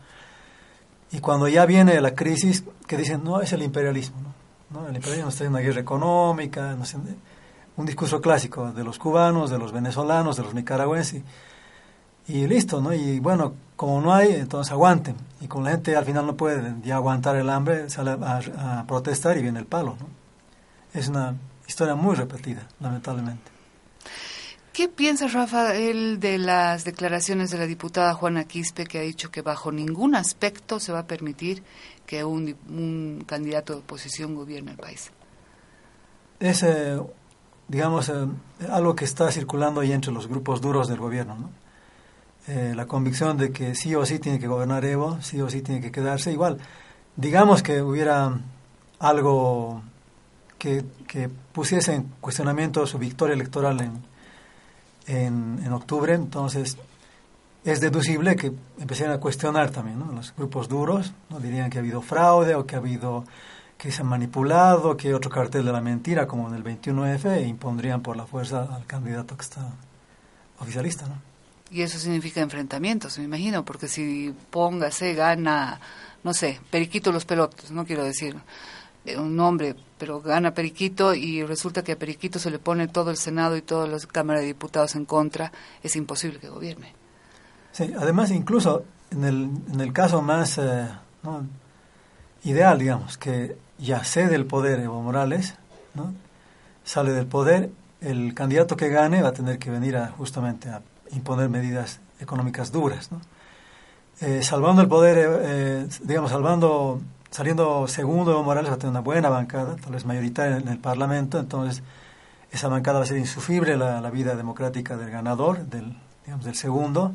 Y 1.10 1.18
cuando 1.18 1.48
ya 1.48 1.66
viene 1.66 2.00
la 2.00 2.14
crisis, 2.14 2.64
que 2.86 2.96
dicen, 2.96 3.24
no, 3.24 3.40
es 3.40 3.52
el 3.52 3.62
imperialismo. 3.62 4.16
¿No? 4.70 4.88
El 4.88 4.96
imperialismo 4.96 5.30
está 5.30 5.44
en 5.44 5.50
una 5.50 5.60
guerra 5.60 5.80
económica, 5.80 6.74
no 6.74 6.84
sé, 6.84 6.98
un 7.76 7.86
discurso 7.86 8.20
clásico 8.20 8.72
de 8.72 8.84
los 8.84 8.98
cubanos, 8.98 9.50
de 9.50 9.58
los 9.58 9.72
venezolanos, 9.72 10.36
de 10.36 10.42
los 10.42 10.54
nicaragüenses. 10.54 11.22
Y, 12.28 12.46
listo, 12.46 12.80
¿no? 12.80 12.92
Y 12.92 13.20
bueno, 13.20 13.54
como 13.76 14.00
no 14.00 14.12
hay, 14.12 14.32
entonces 14.32 14.72
aguanten. 14.72 15.16
Y 15.40 15.46
como 15.46 15.64
la 15.64 15.72
gente 15.72 15.96
al 15.96 16.04
final 16.04 16.26
no 16.26 16.36
puede 16.36 16.74
ya 16.82 16.96
aguantar 16.96 17.36
el 17.36 17.48
hambre, 17.50 17.88
sale 17.88 18.12
a, 18.12 18.84
protestar 18.86 19.38
y 19.38 19.42
viene 19.42 19.60
el 19.60 19.66
palo, 19.66 19.96
¿no? 20.00 20.08
Es 20.92 21.08
una 21.08 21.36
historia 21.68 21.94
muy 21.94 22.14
repetida, 22.14 22.66
lamentablemente. 22.80 23.50
¿Qué 24.72 24.88
piensa 24.88 25.26
Rafael 25.28 26.20
de 26.20 26.38
las 26.38 26.84
declaraciones 26.84 27.50
de 27.50 27.58
la 27.58 27.66
diputada 27.66 28.12
Juana 28.14 28.44
Quispe 28.44 28.84
que 28.86 28.98
ha 28.98 29.02
dicho 29.02 29.30
que 29.30 29.40
bajo 29.40 29.72
ningún 29.72 30.14
aspecto 30.14 30.80
se 30.80 30.92
va 30.92 31.00
a 31.00 31.06
permitir 31.06 31.62
que 32.06 32.24
un, 32.24 32.56
un 32.68 33.24
candidato 33.26 33.72
de 33.72 33.78
oposición 33.80 34.34
gobierne 34.34 34.72
el 34.72 34.76
país? 34.76 35.10
Ese 36.40 36.98
digamos, 37.68 38.08
eh, 38.08 38.26
algo 38.70 38.94
que 38.94 39.04
está 39.04 39.30
circulando 39.30 39.80
ahí 39.80 39.92
entre 39.92 40.12
los 40.12 40.28
grupos 40.28 40.60
duros 40.60 40.88
del 40.88 40.98
gobierno, 40.98 41.36
¿no? 41.36 41.50
Eh, 42.48 42.74
la 42.76 42.86
convicción 42.86 43.36
de 43.36 43.50
que 43.50 43.74
sí 43.74 43.94
o 43.96 44.06
sí 44.06 44.20
tiene 44.20 44.38
que 44.38 44.46
gobernar 44.46 44.84
Evo, 44.84 45.20
sí 45.20 45.40
o 45.40 45.50
sí 45.50 45.62
tiene 45.62 45.80
que 45.80 45.90
quedarse. 45.90 46.30
Igual, 46.30 46.58
digamos 47.16 47.62
que 47.62 47.82
hubiera 47.82 48.38
algo 49.00 49.82
que, 50.58 50.84
que 51.08 51.28
pusiese 51.28 51.94
en 51.94 52.04
cuestionamiento 52.20 52.86
su 52.86 52.98
victoria 52.98 53.34
electoral 53.34 53.80
en, 53.80 54.02
en, 55.08 55.60
en, 55.64 55.72
octubre, 55.72 56.14
entonces 56.14 56.78
es 57.64 57.80
deducible 57.80 58.36
que 58.36 58.52
empezaran 58.78 59.14
a 59.14 59.18
cuestionar 59.18 59.70
también, 59.70 59.98
¿no? 59.98 60.12
Los 60.12 60.32
grupos 60.36 60.68
duros, 60.68 61.12
¿no? 61.30 61.40
Dirían 61.40 61.68
que 61.68 61.78
ha 61.78 61.80
habido 61.80 62.00
fraude 62.00 62.54
o 62.54 62.64
que 62.64 62.76
ha 62.76 62.78
habido 62.78 63.24
que 63.76 63.90
se 63.90 64.02
han 64.02 64.08
manipulado, 64.08 64.96
que 64.96 65.14
otro 65.14 65.30
cartel 65.30 65.64
de 65.64 65.72
la 65.72 65.80
mentira, 65.80 66.26
como 66.26 66.48
en 66.48 66.54
el 66.54 66.64
21F, 66.64 67.26
e 67.26 67.46
impondrían 67.46 68.02
por 68.02 68.16
la 68.16 68.24
fuerza 68.24 68.62
al 68.74 68.86
candidato 68.86 69.36
que 69.36 69.42
está 69.42 69.68
oficialista, 70.60 71.06
¿no? 71.06 71.35
Y 71.70 71.82
eso 71.82 71.98
significa 71.98 72.40
enfrentamientos, 72.40 73.18
me 73.18 73.24
imagino, 73.24 73.64
porque 73.64 73.88
si 73.88 74.32
póngase, 74.50 75.14
gana, 75.14 75.80
no 76.22 76.32
sé, 76.32 76.60
Periquito 76.70 77.10
los 77.10 77.24
pelotos, 77.24 77.72
no 77.72 77.84
quiero 77.84 78.04
decir 78.04 78.36
eh, 79.04 79.18
un 79.18 79.34
nombre, 79.34 79.74
pero 79.98 80.20
gana 80.20 80.54
Periquito 80.54 81.14
y 81.14 81.42
resulta 81.42 81.82
que 81.82 81.92
a 81.92 81.98
Periquito 81.98 82.38
se 82.38 82.50
le 82.50 82.60
pone 82.60 82.86
todo 82.86 83.10
el 83.10 83.16
Senado 83.16 83.56
y 83.56 83.62
toda 83.62 83.88
la 83.88 83.98
Cámara 83.98 84.40
de 84.40 84.46
Diputados 84.46 84.94
en 84.94 85.06
contra, 85.06 85.50
es 85.82 85.96
imposible 85.96 86.38
que 86.38 86.48
gobierne. 86.48 86.94
Sí, 87.72 87.92
además 87.98 88.30
incluso 88.30 88.84
en 89.10 89.24
el, 89.24 89.50
en 89.72 89.80
el 89.80 89.92
caso 89.92 90.22
más 90.22 90.58
eh, 90.58 90.86
ideal, 92.44 92.78
digamos, 92.78 93.18
que 93.18 93.56
ya 93.78 94.04
cede 94.04 94.36
el 94.36 94.46
poder 94.46 94.80
Evo 94.80 95.02
Morales, 95.02 95.54
¿no? 95.94 96.14
sale 96.84 97.12
del 97.12 97.26
poder, 97.26 97.70
el 98.00 98.32
candidato 98.34 98.76
que 98.76 98.88
gane 98.88 99.22
va 99.22 99.30
a 99.30 99.32
tener 99.32 99.58
que 99.58 99.70
venir 99.70 99.96
a, 99.96 100.08
justamente 100.08 100.68
a 100.68 100.80
imponer 101.12 101.48
medidas 101.48 102.00
económicas 102.20 102.72
duras. 102.72 103.10
Eh, 104.20 104.42
salvando 104.42 104.82
el 104.82 104.88
poder, 104.88 105.18
eh, 105.18 105.26
eh, 105.28 105.88
digamos, 106.02 106.30
salvando, 106.30 107.00
saliendo 107.30 107.86
segundo 107.86 108.32
Evo 108.32 108.42
Morales 108.42 108.70
va 108.70 108.74
a 108.74 108.78
tener 108.78 108.90
una 108.90 109.00
buena 109.00 109.28
bancada, 109.28 109.76
tal 109.76 109.92
vez 109.92 110.06
mayoritaria 110.06 110.56
en 110.56 110.68
el 110.68 110.78
Parlamento, 110.78 111.38
entonces 111.38 111.82
esa 112.50 112.68
bancada 112.68 112.98
va 112.98 113.04
a 113.04 113.08
ser 113.08 113.18
insufrible 113.18 113.76
la, 113.76 114.00
la 114.00 114.10
vida 114.10 114.36
democrática 114.36 114.96
del 114.96 115.10
ganador, 115.10 115.66
del, 115.66 115.96
digamos, 116.24 116.44
del 116.44 116.54
segundo. 116.54 117.12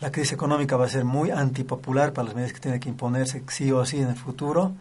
La 0.00 0.12
crisis 0.12 0.32
económica 0.32 0.76
va 0.76 0.86
a 0.86 0.88
ser 0.88 1.04
muy 1.04 1.30
antipopular 1.30 2.12
para 2.12 2.26
las 2.26 2.34
medidas 2.34 2.52
que 2.52 2.60
tiene 2.60 2.80
que 2.80 2.88
imponerse 2.88 3.42
sí 3.48 3.72
o 3.72 3.84
sí 3.84 4.00
en 4.00 4.08
el 4.08 4.16
futuro. 4.16 4.72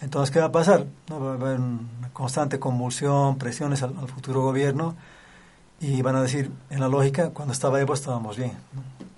Entonces, 0.00 0.32
¿qué 0.32 0.40
va 0.40 0.46
a 0.46 0.52
pasar? 0.52 0.86
¿No? 1.08 1.20
Va 1.20 1.30
a 1.32 1.34
haber 1.34 1.60
una 1.60 2.10
constante 2.12 2.58
convulsión, 2.58 3.38
presiones 3.38 3.82
al, 3.82 3.94
futuro 4.08 4.42
gobierno 4.42 4.96
y 5.82 6.00
van 6.00 6.14
a 6.14 6.22
decir, 6.22 6.48
en 6.70 6.78
la 6.78 6.88
lógica, 6.88 7.30
cuando 7.30 7.52
estaba 7.52 7.80
Evo 7.80 7.92
estábamos 7.92 8.36
bien. 8.36 8.52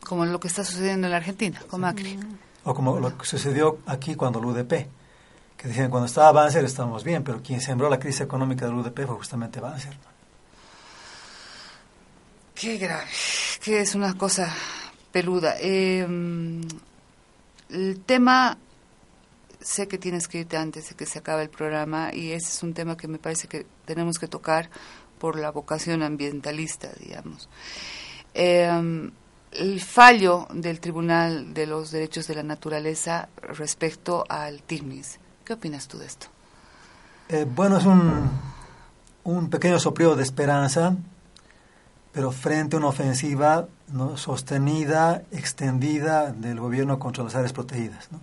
Como 0.03 0.25
lo 0.25 0.41
que 0.41 0.49
está 0.49 0.65
sucediendo 0.65 1.07
en 1.07 1.11
la 1.11 1.19
Argentina, 1.19 1.61
con 1.69 1.83
Macri. 1.83 2.19
O 2.65 2.75
como 2.75 2.99
lo 2.99 3.19
que 3.19 3.27
sucedió 3.27 3.81
aquí 3.85 4.15
cuando 4.15 4.39
el 4.39 4.47
UDP, 4.47 4.89
que 5.59 5.69
decían, 5.69 5.91
cuando 5.91 6.07
estaba 6.07 6.33
Banzer 6.33 6.65
estábamos 6.65 7.05
bien, 7.05 7.23
pero 7.23 7.43
quien 7.43 7.61
sembró 7.61 7.91
la 7.91 7.99
crisis 7.99 8.23
económica 8.23 8.65
del 8.65 8.77
UDP 8.77 9.05
fue 9.07 9.17
justamente 9.17 9.61
Banzer. 9.61 9.95
Qué 12.55 12.79
grave, 12.79 13.05
que 13.63 13.81
es 13.81 13.95
una 13.95 14.15
cosa 14.15 14.51
peluda. 15.13 15.57
Eh, 15.61 16.07
el 17.69 18.01
tema, 18.07 18.57
sé 19.61 19.87
que 19.87 19.99
tienes 19.99 20.29
que 20.29 20.39
irte 20.39 20.57
antes 20.57 20.89
de 20.89 20.95
que 20.95 21.05
se 21.05 21.19
acabe 21.19 21.43
el 21.43 21.51
programa 21.51 22.15
y 22.15 22.33
ese 22.33 22.49
es 22.49 22.63
un 22.63 22.73
tema 22.73 22.97
que 22.97 23.07
me 23.07 23.19
parece 23.19 23.49
que 23.49 23.67
tenemos 23.85 24.19
que 24.19 24.29
tocar 24.29 24.71
por 25.25 25.39
la 25.41 25.51
vocación 25.51 26.03
ambientalista, 26.03 26.91
digamos. 27.01 27.49
Eh, 28.35 29.11
el 29.53 29.81
fallo 29.81 30.47
del 30.53 30.81
Tribunal 30.81 31.55
de 31.55 31.67
los 31.67 31.91
Derechos 31.91 32.27
de 32.27 32.35
la 32.35 32.43
Naturaleza 32.43 33.31
respecto 33.41 34.27
al 34.29 34.63
TIGNIS. 34.63 35.19
¿Qué 35.43 35.55
opinas 35.55 35.89
tú 35.89 35.97
de 35.97 36.05
esto? 36.05 36.27
Eh, 37.31 37.47
bueno, 37.49 37.79
es 37.79 37.87
un, 37.87 38.29
un 39.23 39.49
pequeño 39.49 39.79
soplío 39.79 40.15
de 40.15 40.23
esperanza, 40.23 40.95
pero 42.13 42.31
frente 42.31 42.77
a 42.77 42.81
una 42.81 42.89
ofensiva 42.89 43.67
¿no? 43.89 44.19
sostenida, 44.19 45.23
extendida 45.31 46.33
del 46.33 46.61
gobierno 46.61 46.99
contra 46.99 47.25
las 47.25 47.35
áreas 47.35 47.55
protegidas. 47.55 48.13
¿no? 48.13 48.21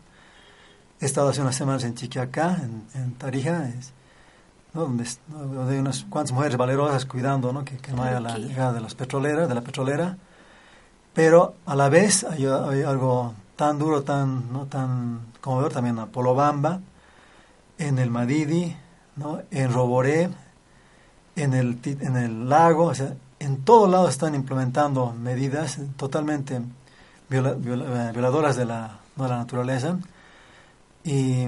He 0.99 1.05
estado 1.07 1.29
hace 1.29 1.41
unas 1.41 1.55
semanas 1.55 1.83
en 1.83 1.95
Chiquiacá, 1.95 2.57
en, 2.61 2.83
en 2.93 3.15
Tarija, 3.15 3.69
es, 3.69 3.91
¿no? 4.73 4.81
Donde, 4.81 5.05
donde, 5.27 5.73
hay 5.73 5.79
unas 5.79 6.03
cuantas 6.03 6.33
mujeres 6.33 6.57
valerosas 6.57 7.05
cuidando 7.05 7.51
¿no? 7.51 7.63
Que, 7.65 7.77
que 7.77 7.91
no 7.91 8.03
haya 8.03 8.19
la 8.19 8.37
llegada 8.37 8.73
de 8.73 8.81
las 8.81 8.95
petroleras, 8.95 9.47
de 9.47 9.55
la 9.55 9.61
petrolera 9.61 10.17
pero 11.13 11.55
a 11.65 11.75
la 11.75 11.89
vez 11.89 12.23
hay, 12.23 12.45
hay, 12.45 12.83
algo 12.83 13.33
tan 13.55 13.77
duro, 13.77 14.03
tan, 14.03 14.51
¿no? 14.51 14.65
tan 14.65 15.21
conmovedor 15.41 15.73
también 15.73 15.97
en 15.97 16.07
Polobamba, 16.07 16.79
en 17.77 17.99
el 17.99 18.09
Madidi, 18.09 18.75
¿no? 19.17 19.41
en 19.51 19.73
Roboré, 19.73 20.29
en 21.35 21.53
el, 21.53 21.79
en 21.83 22.15
el 22.15 22.49
lago, 22.49 22.85
o 22.85 22.95
sea, 22.95 23.13
en 23.39 23.63
todos 23.63 23.89
lados 23.89 24.11
están 24.11 24.35
implementando 24.35 25.13
medidas 25.13 25.79
totalmente 25.97 26.61
viola, 27.29 27.53
viola, 27.53 28.11
violadoras 28.11 28.55
de 28.55 28.65
la, 28.65 28.99
de 29.15 29.27
la 29.27 29.37
naturaleza. 29.37 29.97
Y 31.03 31.45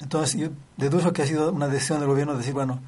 entonces 0.00 0.40
yo 0.40 0.48
deduzco 0.76 1.12
que 1.12 1.22
ha 1.22 1.26
sido 1.26 1.52
una 1.52 1.68
decisión 1.68 2.00
del 2.00 2.08
gobierno 2.08 2.32
de 2.32 2.38
decir, 2.38 2.54
bueno, 2.54 2.80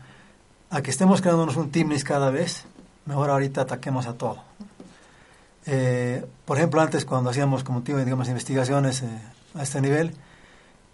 a 0.70 0.82
que 0.82 0.90
estemos 0.90 1.20
creándonos 1.20 1.56
un 1.56 1.70
TIMNIS 1.70 2.04
cada 2.04 2.30
vez, 2.30 2.64
mejor 3.06 3.30
ahorita 3.30 3.62
ataquemos 3.62 4.06
a 4.06 4.14
todo. 4.14 4.38
Eh, 5.66 6.24
por 6.44 6.56
ejemplo, 6.56 6.80
antes 6.80 7.04
cuando 7.04 7.30
hacíamos 7.30 7.64
como 7.64 7.82
tipo, 7.82 7.98
digamos, 7.98 8.28
investigaciones 8.28 9.02
eh, 9.02 9.08
a 9.54 9.62
este 9.62 9.80
nivel, 9.80 10.14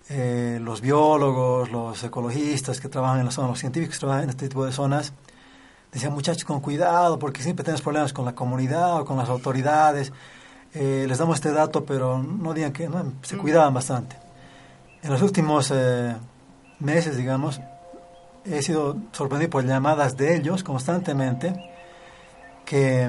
eh, 0.08 0.58
los 0.62 0.80
biólogos, 0.80 1.70
los 1.70 2.02
ecologistas 2.04 2.80
que 2.80 2.88
trabajan 2.88 3.20
en 3.20 3.26
la 3.26 3.32
zona, 3.32 3.48
los 3.48 3.58
científicos 3.58 3.96
que 3.96 4.00
trabajan 4.00 4.24
en 4.24 4.30
este 4.30 4.48
tipo 4.48 4.64
de 4.64 4.72
zonas, 4.72 5.12
decían 5.92 6.12
muchachos 6.12 6.44
con 6.44 6.60
cuidado 6.60 7.18
porque 7.18 7.42
siempre 7.42 7.64
tenemos 7.64 7.82
problemas 7.82 8.12
con 8.12 8.24
la 8.24 8.34
comunidad 8.34 9.00
o 9.00 9.04
con 9.04 9.16
las 9.16 9.28
autoridades. 9.28 10.12
Eh, 10.74 11.06
les 11.08 11.18
damos 11.18 11.36
este 11.36 11.52
dato, 11.52 11.84
pero 11.84 12.22
no 12.22 12.54
digan 12.54 12.72
que 12.72 12.88
no, 12.88 13.14
se 13.22 13.36
cuidaban 13.36 13.74
bastante. 13.74 14.16
En 15.06 15.12
los 15.12 15.22
últimos 15.22 15.72
meses, 16.80 17.16
digamos, 17.16 17.60
he 18.44 18.60
sido 18.60 18.96
sorprendido 19.12 19.50
por 19.50 19.64
llamadas 19.64 20.16
de 20.16 20.34
ellos 20.34 20.64
constantemente 20.64 21.54
que 22.64 23.08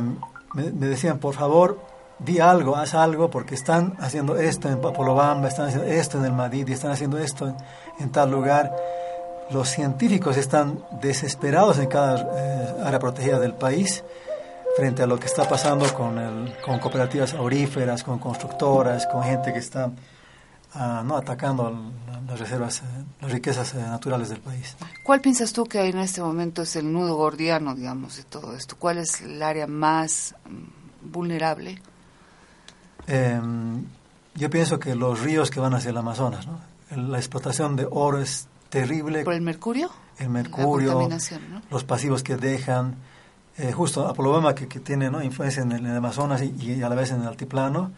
me, 0.53 0.63
decían, 0.89 1.17
por 1.17 1.33
favor, 1.33 1.81
di 2.19 2.39
algo, 2.39 2.75
haz 2.75 2.93
algo, 2.93 3.31
porque 3.31 3.55
están 3.55 3.95
haciendo 3.99 4.37
esto 4.37 4.69
en 4.69 4.79
Papolobamba, 4.79 5.47
están 5.47 5.69
haciendo 5.69 5.87
esto 5.87 6.19
en 6.19 6.25
el 6.25 6.33
Madrid, 6.33 6.69
están 6.69 6.91
haciendo 6.91 7.17
esto 7.17 7.47
en, 7.47 7.55
en 7.99 8.11
tal 8.11 8.29
lugar. 8.29 8.75
Los 9.49 9.69
científicos 9.69 10.37
están 10.37 10.83
desesperados 11.01 11.79
en 11.79 11.87
cada 11.87 12.21
eh, 12.21 12.75
área 12.85 12.99
protegida 12.99 13.39
del 13.39 13.55
país 13.55 14.03
frente 14.75 15.01
a 15.01 15.07
lo 15.07 15.19
que 15.19 15.25
está 15.25 15.49
pasando 15.49 15.91
con, 15.95 16.19
el, 16.19 16.57
con 16.63 16.77
cooperativas 16.77 17.33
auríferas, 17.33 18.03
con 18.03 18.19
constructoras, 18.19 19.07
con 19.07 19.23
gente 19.23 19.51
que 19.51 19.57
está 19.57 19.89
no 20.77 21.17
atacando 21.17 21.91
las 22.27 22.39
reservas, 22.39 22.81
eh, 22.81 22.83
las 23.21 23.31
riquezas 23.31 23.73
eh, 23.73 23.77
naturales 23.77 24.29
del 24.29 24.39
país. 24.39 24.75
¿Cuál 25.03 25.21
piensas 25.21 25.53
tú 25.53 25.65
que 25.65 25.87
en 25.87 25.97
este 25.99 26.21
momento 26.21 26.61
es 26.61 26.75
el 26.75 26.91
nudo 26.91 27.15
gordiano, 27.15 27.73
digamos, 27.75 28.17
de 28.17 28.23
todo 28.23 28.55
esto? 28.55 28.75
¿Cuál 28.77 28.99
es 28.99 29.21
el 29.21 29.41
área 29.41 29.67
más 29.67 30.35
mm, 30.45 31.11
vulnerable? 31.11 31.81
Eh, 33.07 33.39
yo 34.35 34.49
pienso 34.49 34.79
que 34.79 34.93
los 34.95 35.21
ríos 35.21 35.49
que 35.49 35.59
van 35.59 35.73
hacia 35.73 35.89
el 35.89 35.97
Amazonas, 35.97 36.45
¿no? 36.45 36.59
la 36.95 37.17
explotación 37.17 37.75
de 37.75 37.87
oro 37.89 38.19
es 38.19 38.47
terrible. 38.69 39.23
¿Por 39.23 39.33
el 39.33 39.41
mercurio? 39.41 39.89
El 40.19 40.29
mercurio, 40.29 40.93
¿no? 40.93 41.61
los 41.69 41.83
pasivos 41.83 42.23
que 42.23 42.37
dejan. 42.37 42.95
Eh, 43.57 43.71
justo 43.71 44.07
Apolobama, 44.07 44.53
que, 44.53 44.67
que 44.67 44.79
tiene 44.79 45.09
¿no? 45.09 45.23
influencia 45.23 45.63
en 45.63 45.71
el, 45.71 45.79
en 45.79 45.87
el 45.87 45.97
Amazonas 45.97 46.43
y, 46.43 46.53
y, 46.59 46.83
a 46.83 46.89
la 46.89 46.95
vez 46.95 47.11
en 47.11 47.21
el 47.21 47.27
altiplano, 47.27 47.91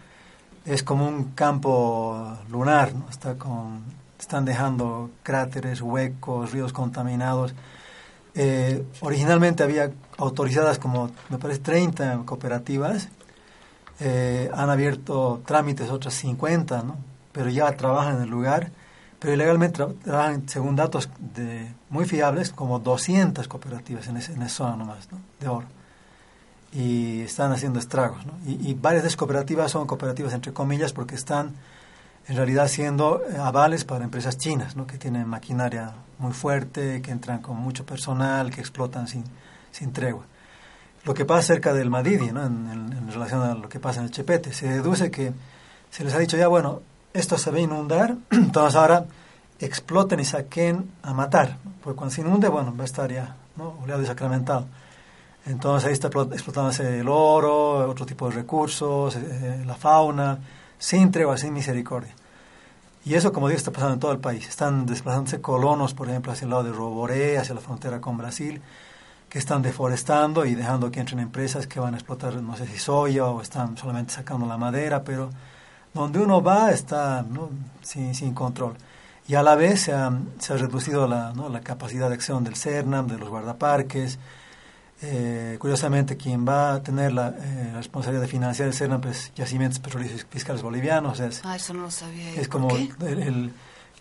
es 0.66 0.84
como 0.84 1.08
un 1.08 1.32
campo 1.32 2.38
lunar, 2.50 2.94
¿no? 2.94 3.10
Está 3.10 3.36
con, 3.36 3.84
están 4.20 4.46
dejando 4.46 5.10
cráteres, 5.24 5.82
huecos, 5.82 6.52
ríos 6.52 6.74
contaminados. 6.74 7.54
Eh, 8.36 8.86
originalmente 9.02 9.64
había 9.64 9.92
autorizadas 10.18 10.78
como, 10.80 11.12
me 11.30 11.38
parece, 11.38 11.62
30 11.62 12.24
cooperativas. 12.26 13.10
Eh, 14.00 14.50
han 14.54 14.70
abierto 14.70 15.42
trámites 15.46 15.90
otras 15.90 16.14
50, 16.16 16.84
¿no? 16.84 16.98
pero 17.32 17.50
ya 17.50 17.72
trabajan 17.76 18.18
en 18.18 18.24
el 18.24 18.30
lugar. 18.30 18.72
Pero 19.20 19.34
ilegalmente 19.34 19.76
tra 19.76 19.90
trabajan, 20.04 20.48
según 20.48 20.76
datos 20.76 21.10
de, 21.20 21.74
muy 21.90 22.06
fiables, 22.06 22.52
como 22.52 22.80
200 22.80 23.48
cooperativas 23.48 24.08
en, 24.08 24.18
ese, 24.18 24.34
esa 24.34 24.50
zona 24.50 24.78
nomás, 24.78 25.12
¿no? 25.12 25.20
de 25.40 25.48
oro 25.50 25.79
y 26.74 27.22
están 27.22 27.52
haciendo 27.52 27.80
estragos. 27.80 28.20
Y, 28.46 28.74
varias 28.76 29.04
de 29.04 29.08
esas 29.08 29.18
cooperativas 29.18 29.72
son 29.72 29.88
cooperativas 29.88 30.34
entre 30.34 30.54
comillas 30.54 30.94
porque 30.94 31.16
están 31.16 31.56
en 32.28 32.36
realidad 32.36 32.68
siendo 32.68 33.22
avales 33.40 33.86
para 33.86 34.04
empresas 34.04 34.38
chinas, 34.38 34.76
¿no? 34.76 34.86
que 34.86 34.98
tienen 34.98 35.28
maquinaria 35.28 35.94
muy 36.20 36.34
fuerte, 36.34 37.02
que 37.02 37.12
entran 37.12 37.40
con 37.40 37.58
mucho 37.58 37.86
personal, 37.86 38.52
que 38.52 38.62
explotan 38.62 39.08
sin, 39.08 39.24
sin 39.72 39.92
tregua. 39.94 40.26
Lo 41.06 41.14
que 41.14 41.26
pasa 41.26 41.42
cerca 41.54 41.74
del 41.74 41.90
Madidi, 41.90 42.32
¿no? 42.32 42.46
en, 42.46 43.12
relación 43.12 43.42
a 43.42 43.56
lo 43.56 43.68
que 43.68 43.80
pasa 43.80 44.02
en 44.02 44.06
el 44.06 44.12
Chepete, 44.12 44.54
se 44.54 44.68
deduce 44.68 45.10
que 45.10 45.34
se 45.90 46.04
les 46.04 46.14
ha 46.14 46.20
dicho 46.20 46.38
ya, 46.38 46.48
bueno, 46.48 46.82
esto 47.14 47.38
se 47.40 47.50
va 47.50 47.58
a 47.58 47.62
inundar, 47.62 48.16
entonces 48.30 48.76
ahora 48.76 49.06
exploten 49.60 50.20
y 50.20 50.26
saquen 50.26 50.92
a 51.02 51.14
matar, 51.14 51.58
porque 51.84 51.98
cuando 51.98 52.14
se 52.14 52.22
inunde, 52.22 52.48
bueno, 52.48 52.76
va 52.78 52.84
a 52.84 52.86
estar 52.86 53.12
ya 53.12 53.36
¿no? 53.58 53.76
oleado 53.82 54.04
y 54.04 54.06
sacramentado. 54.06 54.68
Entonces 55.46 55.88
ahí 55.88 55.94
está 55.94 56.08
explotándose 56.08 57.00
el 57.00 57.08
oro, 57.08 57.90
otro 57.90 58.06
tipo 58.06 58.30
de 58.30 58.36
recursos, 58.36 59.16
eh, 59.16 59.64
la 59.66 59.76
fauna, 59.76 60.40
sin 60.78 61.12
tregua, 61.12 61.38
sin 61.38 61.54
misericordia. 61.54 62.14
Y 63.06 63.14
eso, 63.14 63.32
como 63.32 63.48
digo, 63.48 63.58
está 63.58 63.72
pasando 63.72 63.94
en 63.96 64.00
todo 64.00 64.12
el 64.12 64.20
país. 64.20 64.48
Están 64.48 64.86
desplazándose 64.86 65.42
colonos, 65.42 65.94
por 65.94 66.10
ejemplo, 66.10 66.32
hacia 66.32 66.46
el 66.46 66.52
lado 66.52 66.64
de 66.64 66.72
Roboré, 66.72 67.38
hacia 67.38 67.56
la 67.56 67.62
frontera 67.62 68.02
con 68.02 68.18
Brasil, 68.18 68.62
que 69.30 69.40
están 69.40 69.62
deforestando 69.62 70.46
y 70.46 70.56
dejando 70.56 70.92
que 70.92 71.00
entren 71.00 71.20
empresas 71.20 71.68
que 71.68 71.80
van 71.80 71.94
a 71.94 71.98
explotar, 71.98 72.36
no 72.36 72.58
sé 72.58 72.68
si 72.68 72.78
soya 72.78 73.26
o 73.26 73.42
están 73.42 73.78
solamente 73.78 74.14
sacando 74.14 74.46
la 74.46 74.58
madera, 74.58 75.04
pero 75.04 75.30
donde 75.94 76.20
uno 76.20 76.42
va 76.42 76.72
está 76.72 77.24
¿no? 77.24 77.50
sin, 77.82 78.14
sin 78.16 78.34
control. 78.34 78.76
Y 79.28 79.36
a 79.36 79.44
la 79.44 79.56
vez 79.56 79.82
se 79.82 79.94
ha, 79.94 80.12
se 80.40 80.54
ha 80.54 80.58
reducido 80.58 81.08
la, 81.08 81.32
la 81.34 81.62
capacidad 81.62 82.10
de 82.10 82.16
acción 82.16 82.44
del 82.44 82.56
CERNAM, 82.56 83.08
de 83.08 83.18
los 83.18 83.30
guardaparques, 83.30 84.18
eh, 85.02 85.56
curiosamente, 85.60 86.18
quien 86.18 86.48
va 86.48 86.74
a 86.74 86.84
tener 86.84 87.14
la, 87.14 87.30
eh, 87.30 87.70
la 87.72 87.78
responsabilidad 87.78 88.24
de 88.24 88.28
financiar 88.28 88.68
el 88.68 88.74
CERNAM 88.74 89.02
pues, 89.02 89.32
Yacimientos 89.36 89.80
Petroleros 89.80 90.26
Fiscales 90.30 90.62
Bolivianos. 90.62 91.20
Es, 91.20 91.42
ah, 91.46 91.56
eso 91.56 91.74
no 91.74 91.84
lo 91.84 91.92
sabía. 91.92 92.34
Es 92.36 92.50
como, 92.50 92.76
el, 92.76 92.94
el, 93.02 93.54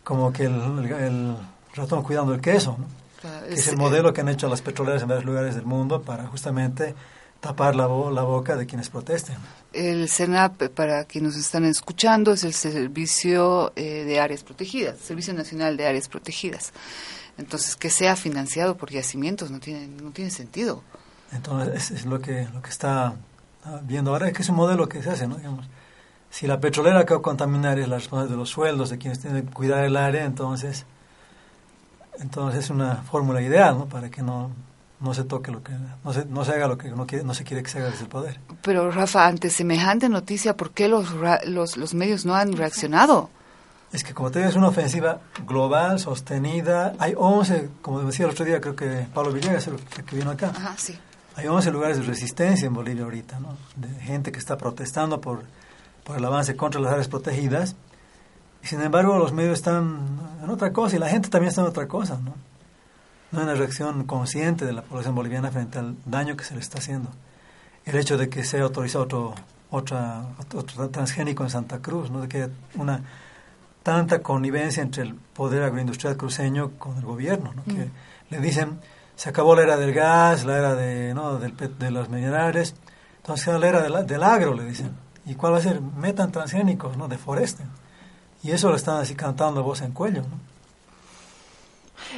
como 0.02 0.32
que 0.32 0.44
el, 0.44 0.54
el, 0.54 1.36
ratón 1.74 2.02
cuidando 2.02 2.34
el 2.34 2.40
queso, 2.40 2.76
¿no? 2.78 2.86
Claro, 3.20 3.46
es, 3.46 3.60
es, 3.60 3.68
el 3.68 3.76
modelo 3.76 4.12
que 4.12 4.20
han 4.20 4.28
hecho 4.28 4.48
las 4.48 4.62
petroleras 4.62 5.02
en 5.02 5.08
varios 5.08 5.24
lugares 5.24 5.54
del 5.54 5.64
mundo 5.64 6.02
para 6.02 6.26
justamente 6.26 6.94
tapar 7.40 7.76
la, 7.76 7.86
bo 7.86 8.10
la 8.10 8.22
boca 8.22 8.56
de 8.56 8.66
quienes 8.66 8.88
protesten. 8.88 9.36
El 9.72 10.08
CENAP, 10.08 10.68
para 10.70 11.04
quienes 11.04 11.34
nos 11.34 11.44
están 11.44 11.64
escuchando, 11.64 12.32
es 12.32 12.42
el 12.42 12.54
Servicio 12.54 13.72
eh, 13.76 14.04
de 14.04 14.20
Áreas 14.20 14.42
Protegidas, 14.42 14.98
Servicio 14.98 15.34
Nacional 15.34 15.76
de 15.76 15.86
Áreas 15.86 16.08
Protegidas. 16.08 16.72
Entonces, 17.38 17.76
que 17.76 17.88
sea 17.88 18.16
financiado 18.16 18.76
por 18.76 18.90
yacimientos 18.90 19.50
no 19.50 19.60
tiene, 19.60 19.86
no 19.86 20.10
tiene 20.10 20.30
sentido. 20.30 20.82
Entonces, 21.32 21.74
es, 21.74 22.00
es 22.00 22.06
lo, 22.06 22.20
que, 22.20 22.48
lo 22.52 22.60
que 22.60 22.70
está 22.70 23.14
viendo 23.82 24.12
ahora, 24.12 24.28
es 24.28 24.34
que 24.34 24.42
es 24.42 24.48
un 24.48 24.56
modelo 24.56 24.88
que 24.88 25.02
se 25.02 25.10
hace, 25.10 25.26
¿no? 25.26 25.36
Digamos, 25.36 25.66
si 26.30 26.46
la 26.46 26.60
petrolera 26.60 27.04
que 27.06 27.14
va 27.14 27.20
a 27.20 27.22
contaminar 27.22 27.78
es 27.78 27.88
la 27.88 27.96
responsabilidad 27.96 28.36
de 28.36 28.40
los 28.40 28.50
sueldos 28.50 28.90
de 28.90 28.98
quienes 28.98 29.20
tienen 29.20 29.46
que 29.46 29.52
cuidar 29.52 29.84
el 29.84 29.96
área, 29.96 30.24
entonces, 30.24 30.84
entonces 32.18 32.64
es 32.64 32.70
una 32.70 32.96
fórmula 32.96 33.40
ideal, 33.40 33.78
¿no? 33.78 33.86
Para 33.86 34.10
que 34.10 34.22
no, 34.22 34.50
no 35.00 35.14
se 35.14 35.24
toque 35.24 35.50
lo 35.50 35.62
que 35.62 35.72
no 36.04 36.12
se, 36.12 36.24
no 36.26 36.44
se 36.44 36.52
haga 36.52 36.66
lo 36.66 36.76
que 36.76 36.90
no, 36.90 37.06
quiere, 37.06 37.24
no 37.24 37.34
se 37.34 37.44
quiere 37.44 37.62
que 37.62 37.70
se 37.70 37.78
haga 37.78 37.90
desde 37.90 38.04
el 38.04 38.08
poder. 38.08 38.40
Pero 38.62 38.90
Rafa, 38.90 39.26
ante 39.26 39.50
semejante 39.50 40.08
noticia, 40.08 40.56
¿por 40.56 40.72
qué 40.72 40.88
los, 40.88 41.08
los, 41.46 41.76
los 41.76 41.94
medios 41.94 42.26
no 42.26 42.34
han 42.34 42.52
reaccionado? 42.54 43.30
Es 43.92 44.04
que 44.04 44.12
como 44.12 44.30
te 44.30 44.40
digo, 44.40 44.50
es 44.50 44.56
una 44.56 44.68
ofensiva 44.68 45.20
global, 45.46 45.98
sostenida. 45.98 46.94
Hay 46.98 47.14
11, 47.16 47.70
como 47.80 48.00
decía 48.02 48.26
el 48.26 48.32
otro 48.32 48.44
día, 48.44 48.60
creo 48.60 48.76
que 48.76 49.06
Pablo 49.14 49.32
Villegas, 49.32 49.66
el 49.66 49.76
que 50.04 50.16
vino 50.16 50.30
acá. 50.30 50.52
Ajá, 50.54 50.74
sí. 50.76 50.98
Hay 51.36 51.46
11 51.46 51.70
lugares 51.70 51.98
de 51.98 52.02
resistencia 52.02 52.66
en 52.66 52.74
Bolivia 52.74 53.04
ahorita, 53.04 53.38
¿no? 53.40 53.56
De 53.76 53.88
gente 54.00 54.32
que 54.32 54.38
está 54.38 54.58
protestando 54.58 55.20
por 55.20 55.44
por 56.08 56.16
el 56.16 56.24
avance 56.24 56.56
contra 56.56 56.80
las 56.80 56.90
áreas 56.90 57.06
protegidas. 57.06 57.76
Y 58.64 58.66
sin 58.66 58.80
embargo, 58.80 59.18
los 59.18 59.34
medios 59.34 59.58
están 59.58 60.18
en 60.42 60.48
otra 60.48 60.72
cosa 60.72 60.96
y 60.96 60.98
la 60.98 61.10
gente 61.10 61.28
también 61.28 61.50
está 61.50 61.60
en 61.60 61.68
otra 61.68 61.86
cosa, 61.86 62.16
¿no? 62.16 62.34
No 63.30 63.40
hay 63.40 63.44
una 63.44 63.54
reacción 63.54 64.04
consciente 64.04 64.64
de 64.64 64.72
la 64.72 64.80
población 64.80 65.14
boliviana 65.14 65.50
frente 65.50 65.78
al 65.78 65.96
daño 66.06 66.34
que 66.34 66.44
se 66.44 66.54
le 66.54 66.60
está 66.60 66.78
haciendo. 66.78 67.10
El 67.84 67.96
hecho 67.96 68.16
de 68.16 68.30
que 68.30 68.42
sea 68.42 68.62
autorizado 68.62 69.04
otro, 69.04 69.34
otra, 69.70 70.24
otro 70.54 70.88
transgénico 70.88 71.44
en 71.44 71.50
Santa 71.50 71.80
Cruz, 71.80 72.10
¿no? 72.10 72.22
De 72.22 72.28
que 72.28 72.38
haya 72.38 72.52
una 72.74 73.02
tanta 73.88 74.20
connivencia 74.20 74.82
entre 74.82 75.02
el 75.02 75.14
poder 75.14 75.62
agroindustrial 75.62 76.18
cruceño 76.18 76.72
con 76.78 76.98
el 76.98 77.06
gobierno, 77.06 77.54
¿no? 77.54 77.64
Que 77.64 77.88
le 78.28 78.38
dicen, 78.38 78.80
se 79.16 79.30
acabó 79.30 79.56
la 79.56 79.62
era 79.62 79.78
del 79.78 79.94
gas, 79.94 80.44
la 80.44 80.58
era 80.58 80.74
de, 80.74 81.14
¿no? 81.14 81.38
del, 81.38 81.56
de 81.56 81.90
los 81.90 82.10
minerales, 82.10 82.74
entonces 83.16 83.58
la 83.58 83.66
era 83.66 83.80
del, 83.80 84.06
del 84.06 84.22
agro, 84.22 84.52
le 84.52 84.66
dicen. 84.66 84.94
¿Y 85.24 85.36
cuál 85.36 85.54
va 85.54 85.56
a 85.56 85.62
ser? 85.62 85.80
Metan 85.80 86.30
transgénicos, 86.30 86.98
¿no? 86.98 87.08
Deforesten. 87.08 87.66
Y 88.42 88.50
eso 88.50 88.68
lo 88.68 88.76
están 88.76 89.00
así 89.00 89.14
cantando 89.14 89.62
voz 89.62 89.80
en 89.80 89.92
cuello, 89.92 90.20
¿no? 90.20 90.38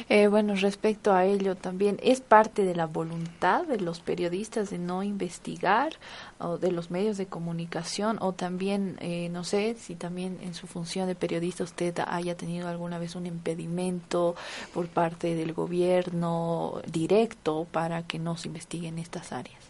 Eh, 0.09 0.27
bueno, 0.27 0.55
respecto 0.55 1.13
a 1.13 1.25
ello 1.25 1.55
también, 1.55 1.97
¿es 2.01 2.21
parte 2.21 2.63
de 2.63 2.75
la 2.75 2.85
voluntad 2.85 3.65
de 3.65 3.79
los 3.79 3.99
periodistas 3.99 4.69
de 4.69 4.77
no 4.77 5.03
investigar 5.03 5.93
o 6.39 6.57
de 6.57 6.71
los 6.71 6.91
medios 6.91 7.17
de 7.17 7.27
comunicación 7.27 8.17
o 8.21 8.33
también, 8.33 8.97
eh, 8.99 9.29
no 9.29 9.43
sé, 9.43 9.75
si 9.79 9.95
también 9.95 10.37
en 10.41 10.53
su 10.53 10.67
función 10.67 11.07
de 11.07 11.15
periodista 11.15 11.63
usted 11.63 11.95
haya 12.07 12.35
tenido 12.35 12.67
alguna 12.67 12.99
vez 12.99 13.15
un 13.15 13.25
impedimento 13.25 14.35
por 14.73 14.87
parte 14.87 15.35
del 15.35 15.53
gobierno 15.53 16.81
directo 16.91 17.67
para 17.71 18.03
que 18.03 18.19
no 18.19 18.37
se 18.37 18.47
investiguen 18.47 18.99
estas 18.99 19.31
áreas? 19.31 19.61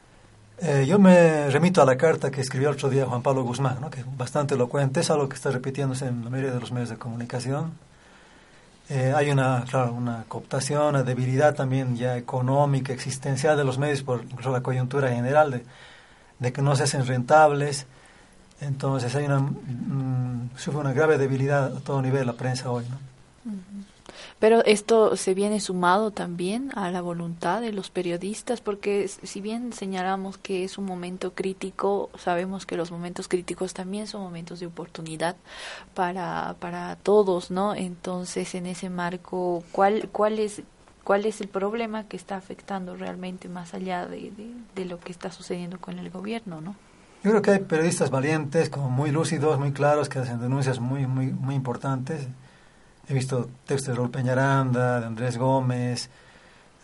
Eh, 0.64 0.86
yo 0.88 1.00
me 1.00 1.50
remito 1.50 1.82
a 1.82 1.86
la 1.86 1.98
carta 1.98 2.30
que 2.30 2.40
escribió 2.40 2.70
el 2.70 2.76
otro 2.76 2.90
día 2.90 3.08
Juan 3.08 3.24
Pablo 3.24 3.44
Guzmán, 3.44 3.82
¿no? 3.82 3.90
que 3.90 4.02
es 4.02 4.18
bastante 4.18 4.54
elocuente, 4.54 5.00
es 5.00 5.10
algo 5.10 5.28
que 5.28 5.36
está 5.36 5.50
repitiéndose 5.50 6.06
en 6.06 6.24
la 6.24 6.30
mayoría 6.30 6.54
de 6.54 6.60
los 6.60 6.72
medios 6.72 6.90
de 6.90 6.98
comunicación. 6.98 7.72
Eh, 8.90 9.14
hay 9.16 9.32
una, 9.32 9.64
claro, 9.70 9.94
una 9.94 10.26
cooptación, 10.28 10.90
una 10.90 11.04
debilidad 11.04 11.56
también 11.56 11.96
ya 11.96 12.18
económica, 12.18 12.92
existencial 12.92 13.56
de 13.56 13.64
los 13.64 13.78
medios 13.78 14.04
por 14.04 14.24
incluso 14.24 14.52
la 14.52 14.62
coyuntura 14.62 15.10
general 15.10 15.64
de, 16.40 16.54
que 16.54 16.62
no 16.62 16.76
se 16.76 16.84
hacen 16.84 17.06
rentables. 17.06 17.86
Entonces 18.60 19.16
hay 19.16 19.26
una, 19.26 19.40
mm, 19.40 20.52
sufre 20.56 20.80
una 20.80 20.94
grave 20.94 21.18
debilidad 21.18 21.78
a 21.78 21.80
todo 21.80 22.02
nivel 22.02 22.28
la 22.28 22.34
prensa 22.34 22.70
hoy. 22.70 22.86
¿no? 22.90 23.11
Pero 24.42 24.66
esto 24.66 25.16
se 25.18 25.36
viene 25.36 25.60
sumado 25.60 26.10
también 26.10 26.72
a 26.74 26.90
la 26.90 27.02
voluntad 27.02 27.62
de 27.62 27.72
los 27.72 27.92
periodistas, 27.92 28.60
porque 28.60 29.08
si 29.08 29.40
bien 29.40 29.72
señalamos 29.72 30.40
que 30.40 30.64
es 30.64 30.80
un 30.80 30.86
momento 30.86 31.36
crítico, 31.36 32.10
sabemos 32.18 32.66
que 32.66 32.76
los 32.76 32.90
momentos 32.90 33.28
críticos 33.28 33.76
también 33.76 34.08
son 34.08 34.24
momentos 34.24 34.60
de 34.60 34.66
oportunidad 34.66 35.36
para, 35.94 36.56
para 36.58 36.96
todos, 36.96 37.52
¿no? 37.52 37.76
Entonces, 37.76 38.56
en 38.56 38.66
ese 38.66 38.90
marco, 38.90 39.64
¿cuál, 39.72 40.10
cuál 40.12 40.40
es 40.40 40.64
cuál 41.04 41.28
es 41.28 41.40
el 41.42 41.48
problema 41.48 42.06
que 42.06 42.18
está 42.18 42.36
afectando 42.36 42.96
realmente 42.96 43.48
más 43.48 43.76
allá 43.76 44.08
de, 44.08 44.32
de, 44.74 44.86
lo 44.86 45.00
que 45.00 45.12
está 45.12 45.32
sucediendo 45.32 45.80
con 45.80 46.00
el 46.00 46.10
gobierno, 46.10 46.62
¿no? 46.62 46.76
Yo 47.24 47.30
creo 47.30 47.44
que 47.44 47.52
hay 47.52 47.60
periodistas 47.60 48.10
valientes, 48.10 48.72
como 48.72 48.90
muy 48.90 49.12
lúcidos, 49.12 49.60
muy 49.60 49.72
claros, 49.72 50.10
que 50.10 50.18
hacen 50.18 50.42
denuncias 50.42 50.80
muy, 50.80 51.06
muy, 51.06 51.28
muy 51.28 51.54
importantes 51.54 52.28
he 53.08 53.14
visto 53.14 53.50
textos 53.66 53.90
de 53.90 53.96
Raúl 53.96 54.12
Peñaranda, 54.12 55.00
de 55.00 55.06
Andrés 55.06 55.38
Gómez, 55.38 56.10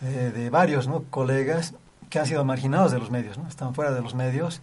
eh, 0.01 0.32
de 0.34 0.49
varios 0.49 0.89
colegas 1.10 1.73
que 2.10 2.19
han 2.19 2.25
sido 2.25 2.43
marginados 2.45 2.91
de 2.91 2.99
los 2.99 3.12
medios, 3.12 3.38
están 3.47 3.73
fuera 3.73 3.91
de 3.91 4.01
los 4.01 4.15
medios. 4.15 4.62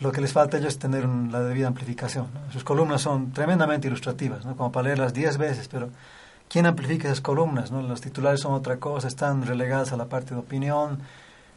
Lo 0.00 0.12
que 0.12 0.20
les 0.20 0.32
falta 0.32 0.56
a 0.56 0.60
ellos 0.60 0.74
es 0.74 0.78
tener 0.78 1.06
la 1.06 1.40
debida 1.40 1.68
amplificación. 1.68 2.26
Sus 2.52 2.64
columnas 2.64 3.02
son 3.02 3.32
tremendamente 3.32 3.86
ilustrativas, 3.86 4.44
como 4.56 4.72
para 4.72 4.88
leerlas 4.88 5.14
diez 5.14 5.38
veces, 5.38 5.68
pero 5.68 5.90
¿quién 6.48 6.66
amplifica 6.66 7.08
esas 7.08 7.20
columnas? 7.20 7.70
Los 7.70 8.00
titulares 8.00 8.40
son 8.40 8.54
otra 8.54 8.78
cosa, 8.78 9.08
están 9.08 9.46
relegadas 9.46 9.92
a 9.92 9.96
la 9.96 10.06
parte 10.06 10.34
de 10.34 10.40
opinión, 10.40 10.98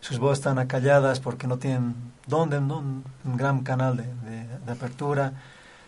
sus 0.01 0.19
voces 0.19 0.39
están 0.39 0.59
acalladas 0.59 1.19
porque 1.19 1.47
no 1.47 1.57
tienen 1.57 1.95
dónde, 2.27 2.61
¿no? 2.61 2.77
un 2.77 3.37
gran 3.37 3.61
canal 3.61 3.97
de 3.97 4.71
apertura 4.71 5.33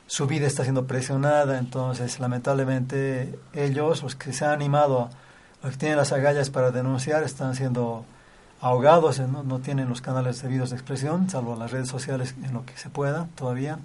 su 0.09 0.25
vida 0.25 0.47
está 0.47 0.63
siendo 0.63 0.87
presionada, 0.87 1.59
entonces 1.59 2.19
lamentablemente 2.19 3.37
ellos, 3.53 4.01
los 4.01 4.15
que 4.15 4.33
se 4.33 4.43
han 4.43 4.51
animado, 4.51 5.11
los 5.61 5.73
que 5.73 5.77
tienen 5.77 5.99
las 5.99 6.11
agallas 6.11 6.49
para 6.49 6.71
denunciar, 6.71 7.21
están 7.21 7.53
siendo 7.55 8.05
ahogados, 8.59 9.19
¿no? 9.19 9.43
no 9.43 9.59
tienen 9.59 9.87
los 9.87 10.01
canales 10.01 10.41
debidos 10.41 10.71
de 10.71 10.77
expresión, 10.77 11.29
salvo 11.29 11.55
las 11.55 11.69
redes 11.69 11.89
sociales 11.89 12.33
en 12.43 12.53
lo 12.53 12.65
que 12.65 12.75
se 12.75 12.89
pueda 12.89 13.27
todavía, 13.35 13.77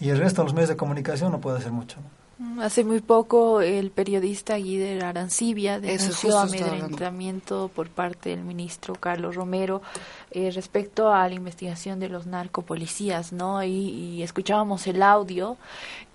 y 0.00 0.08
el 0.08 0.18
resto 0.18 0.42
de 0.42 0.46
los 0.46 0.54
medios 0.54 0.70
de 0.70 0.76
comunicación 0.76 1.30
no 1.30 1.40
puede 1.40 1.58
hacer 1.58 1.70
mucho. 1.70 1.98
Mm, 2.00 2.23
hace 2.60 2.84
muy 2.84 3.00
poco 3.00 3.60
el 3.60 3.90
periodista 3.90 4.56
Guider 4.56 5.04
Arancibia 5.04 5.80
denunció 5.80 6.38
amedrentamiento 6.38 7.70
por 7.74 7.88
parte 7.88 8.30
del 8.30 8.42
ministro 8.44 8.94
Carlos 8.94 9.36
Romero 9.36 9.82
eh, 10.30 10.50
respecto 10.50 11.12
a 11.12 11.28
la 11.28 11.34
investigación 11.34 12.00
de 12.00 12.08
los 12.08 12.26
narcopolicías, 12.26 13.32
¿no? 13.32 13.62
Y, 13.62 13.70
y 13.70 14.22
escuchábamos 14.22 14.86
el 14.86 15.02
audio 15.02 15.56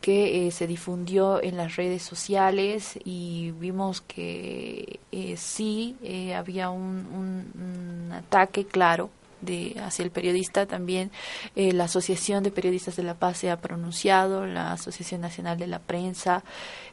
que 0.02 0.48
eh, 0.48 0.52
se 0.52 0.68
difundió 0.68 1.42
en 1.44 1.58
las 1.58 1.76
redes 1.76 2.04
sociales 2.04 2.98
y 3.04 3.52
vimos 3.60 4.02
que 4.02 5.00
eh, 5.12 5.36
sí 5.38 5.96
eh, 6.04 6.36
había 6.36 6.70
un, 6.70 7.06
un, 7.14 7.52
un 7.62 8.12
ataque 8.12 8.66
claro 8.66 9.10
de 9.42 9.76
hacia 9.84 10.04
el 10.04 10.12
periodista 10.12 10.66
también 10.66 11.12
eh, 11.56 11.74
la 11.74 11.86
Asociación 11.86 12.44
de 12.44 12.52
Periodistas 12.52 12.96
de 12.96 13.04
la 13.04 13.16
Paz 13.16 13.38
se 13.38 13.52
ha 13.52 13.58
pronunciado, 13.58 14.46
la 14.46 14.74
Asociación 14.74 15.22
Nacional 15.22 15.58
de 15.58 15.68
la 15.68 15.80
Prensa. 15.80 16.44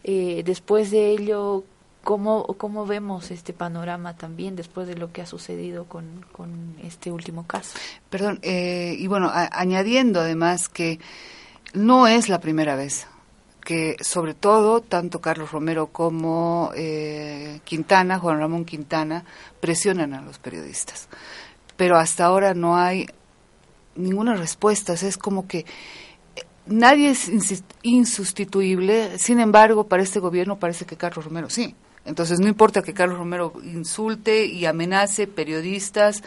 Eh, 0.04 0.42
después 0.44 0.90
de 0.90 1.11
ello, 1.11 1.64
¿cómo, 2.04 2.46
¿cómo 2.56 2.87
vemos 2.87 3.30
este 3.30 3.52
panorama 3.52 4.16
también 4.16 4.54
después 4.54 4.87
de 4.87 4.94
lo 4.94 5.12
que 5.12 5.22
ha 5.22 5.26
sucedido 5.26 5.85
con, 5.87 6.24
con 6.32 6.76
este 6.85 7.11
último 7.11 7.46
caso? 7.46 7.76
Perdón, 8.11 8.38
eh, 8.42 8.94
y 8.98 9.06
bueno, 9.09 9.30
añadiendo 9.32 10.20
además 10.20 10.68
que 10.68 11.00
no 11.74 12.06
es 12.06 12.28
la 12.28 12.40
primera 12.40 12.76
vez 12.76 13.06
que 13.66 13.96
sobre 14.00 14.35
todo 14.35 14.80
tanto 14.80 15.20
Carlos 15.20 15.50
Romero 15.50 15.88
como 15.88 16.70
eh, 16.76 17.61
Quintana, 17.64 18.20
Juan 18.20 18.38
Ramón 18.38 18.64
Quintana, 18.64 19.24
presionan 19.61 20.14
a 20.14 20.22
los 20.22 20.38
periodistas 20.38 21.09
pero 21.76 21.98
hasta 21.98 22.24
ahora 22.24 22.54
no 22.54 22.76
hay 22.76 23.06
ninguna 23.94 24.34
respuesta. 24.34 24.92
Es 24.94 25.16
como 25.16 25.46
que 25.46 25.66
nadie 26.66 27.10
es 27.10 27.30
insustituible, 27.82 29.18
sin 29.18 29.40
embargo, 29.40 29.84
para 29.84 30.02
este 30.02 30.20
gobierno 30.20 30.58
parece 30.58 30.84
que 30.84 30.96
Carlos 30.96 31.24
Romero 31.24 31.50
sí. 31.50 31.74
Entonces, 32.04 32.38
no 32.38 32.46
importa 32.46 32.82
que 32.82 32.94
Carlos 32.94 33.18
Romero 33.18 33.52
insulte 33.64 34.46
y 34.46 34.64
amenace 34.64 35.26
periodistas 35.26 36.22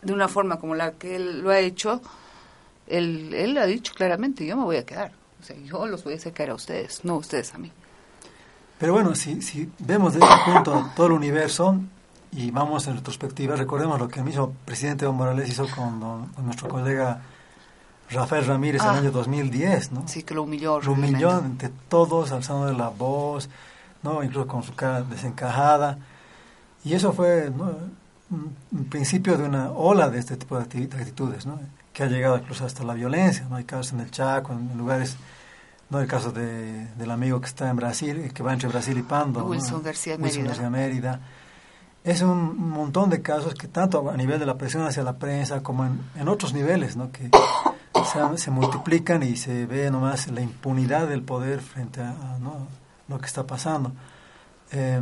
de 0.00 0.12
una 0.12 0.26
forma 0.28 0.58
como 0.58 0.74
la 0.74 0.92
que 0.92 1.16
él 1.16 1.42
lo 1.42 1.50
ha 1.50 1.58
hecho, 1.58 2.00
él, 2.86 3.32
él 3.34 3.56
ha 3.58 3.66
dicho 3.66 3.92
claramente, 3.94 4.46
yo 4.46 4.56
me 4.56 4.64
voy 4.64 4.76
a 4.76 4.86
quedar. 4.86 5.12
O 5.40 5.44
sea, 5.44 5.56
yo 5.56 5.86
los 5.86 6.02
voy 6.04 6.14
a 6.14 6.16
hacer 6.16 6.32
caer 6.32 6.50
a 6.50 6.54
ustedes, 6.54 7.04
no 7.04 7.16
ustedes 7.16 7.52
a 7.54 7.58
mí. 7.58 7.70
Pero 8.78 8.94
bueno, 8.94 9.14
si, 9.14 9.40
si 9.42 9.70
vemos 9.78 10.14
desde 10.14 10.26
este 10.26 10.50
punto 10.50 10.90
todo 10.96 11.06
el 11.06 11.12
universo, 11.12 11.78
y 12.32 12.50
vamos 12.50 12.86
en 12.88 12.96
retrospectiva, 12.96 13.56
recordemos 13.56 13.98
lo 14.00 14.08
que 14.08 14.20
el 14.20 14.24
mismo 14.26 14.54
presidente 14.64 15.04
Evo 15.04 15.12
Morales 15.14 15.48
hizo 15.48 15.66
con, 15.68 16.00
don, 16.00 16.26
con 16.28 16.46
nuestro 16.46 16.68
colega 16.68 17.20
Rafael 18.10 18.46
Ramírez 18.46 18.82
Ah. 18.82 18.86
en 18.86 18.92
el 18.92 18.98
año 19.00 19.10
2010, 19.12 19.92
¿no? 19.92 20.08
Sí, 20.08 20.22
que 20.22 20.34
lo 20.34 20.42
humilló. 20.42 20.80
Lo 20.80 20.92
humilló 20.92 21.30
ante 21.30 21.70
todos, 21.88 22.32
alzando 22.32 22.72
la 22.72 22.88
voz, 22.88 23.48
¿no? 24.02 24.22
Incluso 24.22 24.46
con 24.46 24.62
su 24.62 24.74
cara 24.74 25.02
desencajada. 25.02 25.98
Y 26.84 26.94
eso 26.94 27.12
fue 27.12 27.50
¿no? 27.56 27.70
un, 28.30 28.84
principio 28.86 29.36
de 29.38 29.44
una 29.44 29.70
ola 29.70 30.08
de 30.10 30.18
este 30.18 30.36
tipo 30.36 30.58
de 30.58 30.64
acti- 30.64 30.88
de 30.88 30.96
actitudes, 30.98 31.46
¿no? 31.46 31.60
Que 31.92 32.02
ha 32.02 32.06
llegado 32.06 32.36
incluso 32.38 32.64
hasta 32.66 32.82
la 32.82 32.94
violencia, 32.94 33.46
¿no? 33.48 33.56
Hay 33.56 33.64
casos 33.64 33.92
en 33.92 34.00
el 34.00 34.10
Chaco, 34.10 34.52
en 34.52 34.76
lugares, 34.76 35.16
¿no? 35.90 36.00
El 36.00 36.06
caso 36.06 36.32
de, 36.32 36.86
del 36.96 37.10
amigo 37.10 37.40
que 37.40 37.46
está 37.46 37.68
en 37.70 37.76
Brasil, 37.76 38.32
que 38.34 38.42
va 38.42 38.52
entre 38.54 38.68
Brasil 38.68 38.96
y 38.98 39.02
Pando, 39.02 39.40
¿no? 39.40 39.46
Wilson 39.46 39.82
García 39.82 40.16
Wilson 40.16 40.42
Mérida. 40.42 40.48
García 40.48 40.70
Mérida. 40.70 41.20
Es 42.04 42.20
un 42.22 42.70
montón 42.70 43.10
de 43.10 43.22
casos 43.22 43.54
que 43.54 43.68
tanto 43.68 44.10
a 44.10 44.16
nivel 44.16 44.40
de 44.40 44.46
la 44.46 44.58
presión 44.58 44.84
hacia 44.84 45.04
la 45.04 45.18
prensa 45.18 45.62
como 45.62 45.84
en, 45.84 46.28
otros 46.28 46.52
niveles, 46.52 46.96
¿no? 46.96 47.12
que 47.12 47.30
se, 48.04 48.38
se 48.38 48.50
multiplican 48.50 49.22
y 49.22 49.36
se 49.36 49.66
ve 49.66 49.88
nomás 49.90 50.26
la 50.28 50.40
impunidad 50.40 51.06
del 51.06 51.22
poder 51.22 51.60
frente 51.60 52.00
a, 52.00 52.38
¿no? 52.40 52.66
lo 53.08 53.18
que 53.18 53.26
está 53.26 53.46
pasando. 53.46 53.92
Eh, 54.72 55.00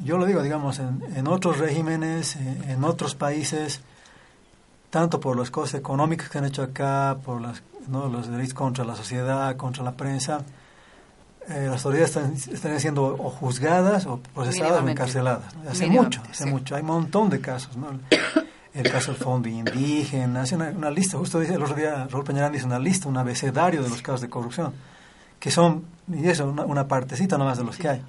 yo 0.00 0.18
lo 0.18 0.26
digo, 0.26 0.42
digamos, 0.42 0.80
en, 0.80 1.02
en 1.14 1.28
otros 1.28 1.58
regímenes, 1.58 2.36
en, 2.36 2.82
otros 2.82 3.14
países, 3.14 3.80
tanto 4.90 5.20
por 5.20 5.36
las 5.36 5.50
cosas 5.50 5.78
económicas 5.78 6.28
que 6.28 6.38
han 6.38 6.44
hecho 6.44 6.62
acá, 6.62 7.18
por 7.24 7.40
las, 7.40 7.62
¿no? 7.86 8.08
los 8.08 8.28
delitos 8.28 8.54
contra 8.54 8.84
la 8.84 8.96
sociedad, 8.96 9.56
contra 9.56 9.84
la 9.84 9.92
prensa, 9.92 10.42
eh, 11.48 11.66
las 11.70 11.84
autoridades 11.84 12.16
están, 12.16 12.32
están 12.32 12.80
siendo 12.80 13.04
o 13.04 13.30
juzgadas 13.30 14.06
o 14.06 14.18
procesadas 14.34 14.82
o 14.82 14.88
encarceladas. 14.88 15.54
¿no? 15.54 15.70
Hace 15.70 15.86
mucho, 15.86 16.22
hace 16.30 16.44
sí. 16.44 16.50
mucho. 16.50 16.74
Hay 16.74 16.82
un 16.82 16.88
montón 16.88 17.30
de 17.30 17.40
casos. 17.40 17.76
¿no? 17.76 17.88
el 18.74 18.90
caso 18.90 19.12
del 19.12 19.20
fondo 19.20 19.48
indígena, 19.48 20.42
hace 20.42 20.56
una, 20.56 20.90
lista, 20.90 21.16
justo 21.16 21.38
dice 21.38 21.54
el 21.54 21.62
otro 21.62 21.76
día 21.76 22.08
Raúl 22.10 22.24
Peñarán 22.24 22.52
dice 22.52 22.66
una 22.66 22.78
lista, 22.78 23.08
un 23.08 23.16
abecedario 23.16 23.82
de 23.82 23.88
los 23.88 24.02
casos 24.02 24.20
de 24.20 24.28
corrupción, 24.28 24.72
que 25.38 25.50
son, 25.50 25.84
y 26.12 26.26
eso, 26.26 26.48
una, 26.48 26.64
una 26.64 26.88
partecita 26.88 27.38
nomás 27.38 27.58
de 27.58 27.64
los 27.64 27.76
que 27.76 27.88
hay. 27.88 28.02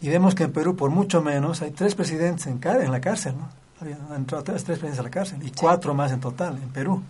Y 0.00 0.08
vemos 0.08 0.34
que 0.34 0.42
en 0.42 0.52
Perú, 0.52 0.74
por 0.74 0.90
mucho 0.90 1.22
menos, 1.22 1.62
hay 1.62 1.70
tres 1.70 1.94
presidentes 1.94 2.48
en, 2.48 2.60
en 2.60 2.90
la 2.90 3.00
cárcel, 3.00 3.34
¿no? 3.38 3.48
Han 3.80 4.16
entrado 4.16 4.42
tres, 4.44 4.64
tres 4.64 4.78
presidentes 4.78 5.00
a 5.00 5.02
la 5.04 5.10
cárcel, 5.10 5.38
y 5.42 5.50
cuatro 5.52 5.94
más 5.94 6.10
en 6.10 6.20
total 6.20 6.56
en 6.56 6.70
Perú. 6.70 7.02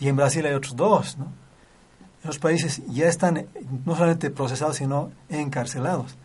Y 0.00 0.08
en 0.08 0.16
Brasil 0.16 0.44
hay 0.46 0.54
otros 0.54 0.74
dos, 0.74 1.18
¿no? 1.18 1.26
Los 2.24 2.38
países 2.38 2.82
ya 2.88 3.06
están 3.06 3.46
no 3.84 3.94
solamente 3.94 4.30
procesados, 4.30 4.76
sino 4.76 5.12
encarcelados. 5.28 6.16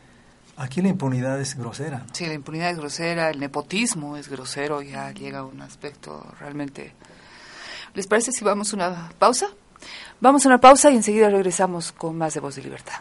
Aquí 0.56 0.82
la 0.82 0.90
impunidad 0.90 1.40
es 1.40 1.56
grosera. 1.56 2.06
Sí, 2.14 2.26
la 2.26 2.34
impunidad 2.34 2.72
es 2.72 2.78
grosera, 2.78 3.30
el 3.30 3.40
nepotismo 3.40 4.18
es 4.18 4.28
grosero, 4.28 4.82
ya 4.82 5.12
llega 5.12 5.40
a 5.40 5.46
un 5.46 5.62
aspecto 5.62 6.26
realmente... 6.40 6.94
¿Les 7.94 8.08
parece 8.08 8.32
si 8.32 8.44
vamos 8.44 8.72
a 8.72 8.76
una 8.76 9.10
pausa? 9.18 9.48
Vamos 10.20 10.46
a 10.46 10.50
una 10.50 10.60
pausa 10.60 10.92
y 10.92 10.96
enseguida 10.96 11.30
regresamos 11.30 11.92
con 11.92 12.18
más 12.18 12.34
de 12.34 12.40
Voz 12.40 12.56
de 12.56 12.64
Libertad. 12.64 13.00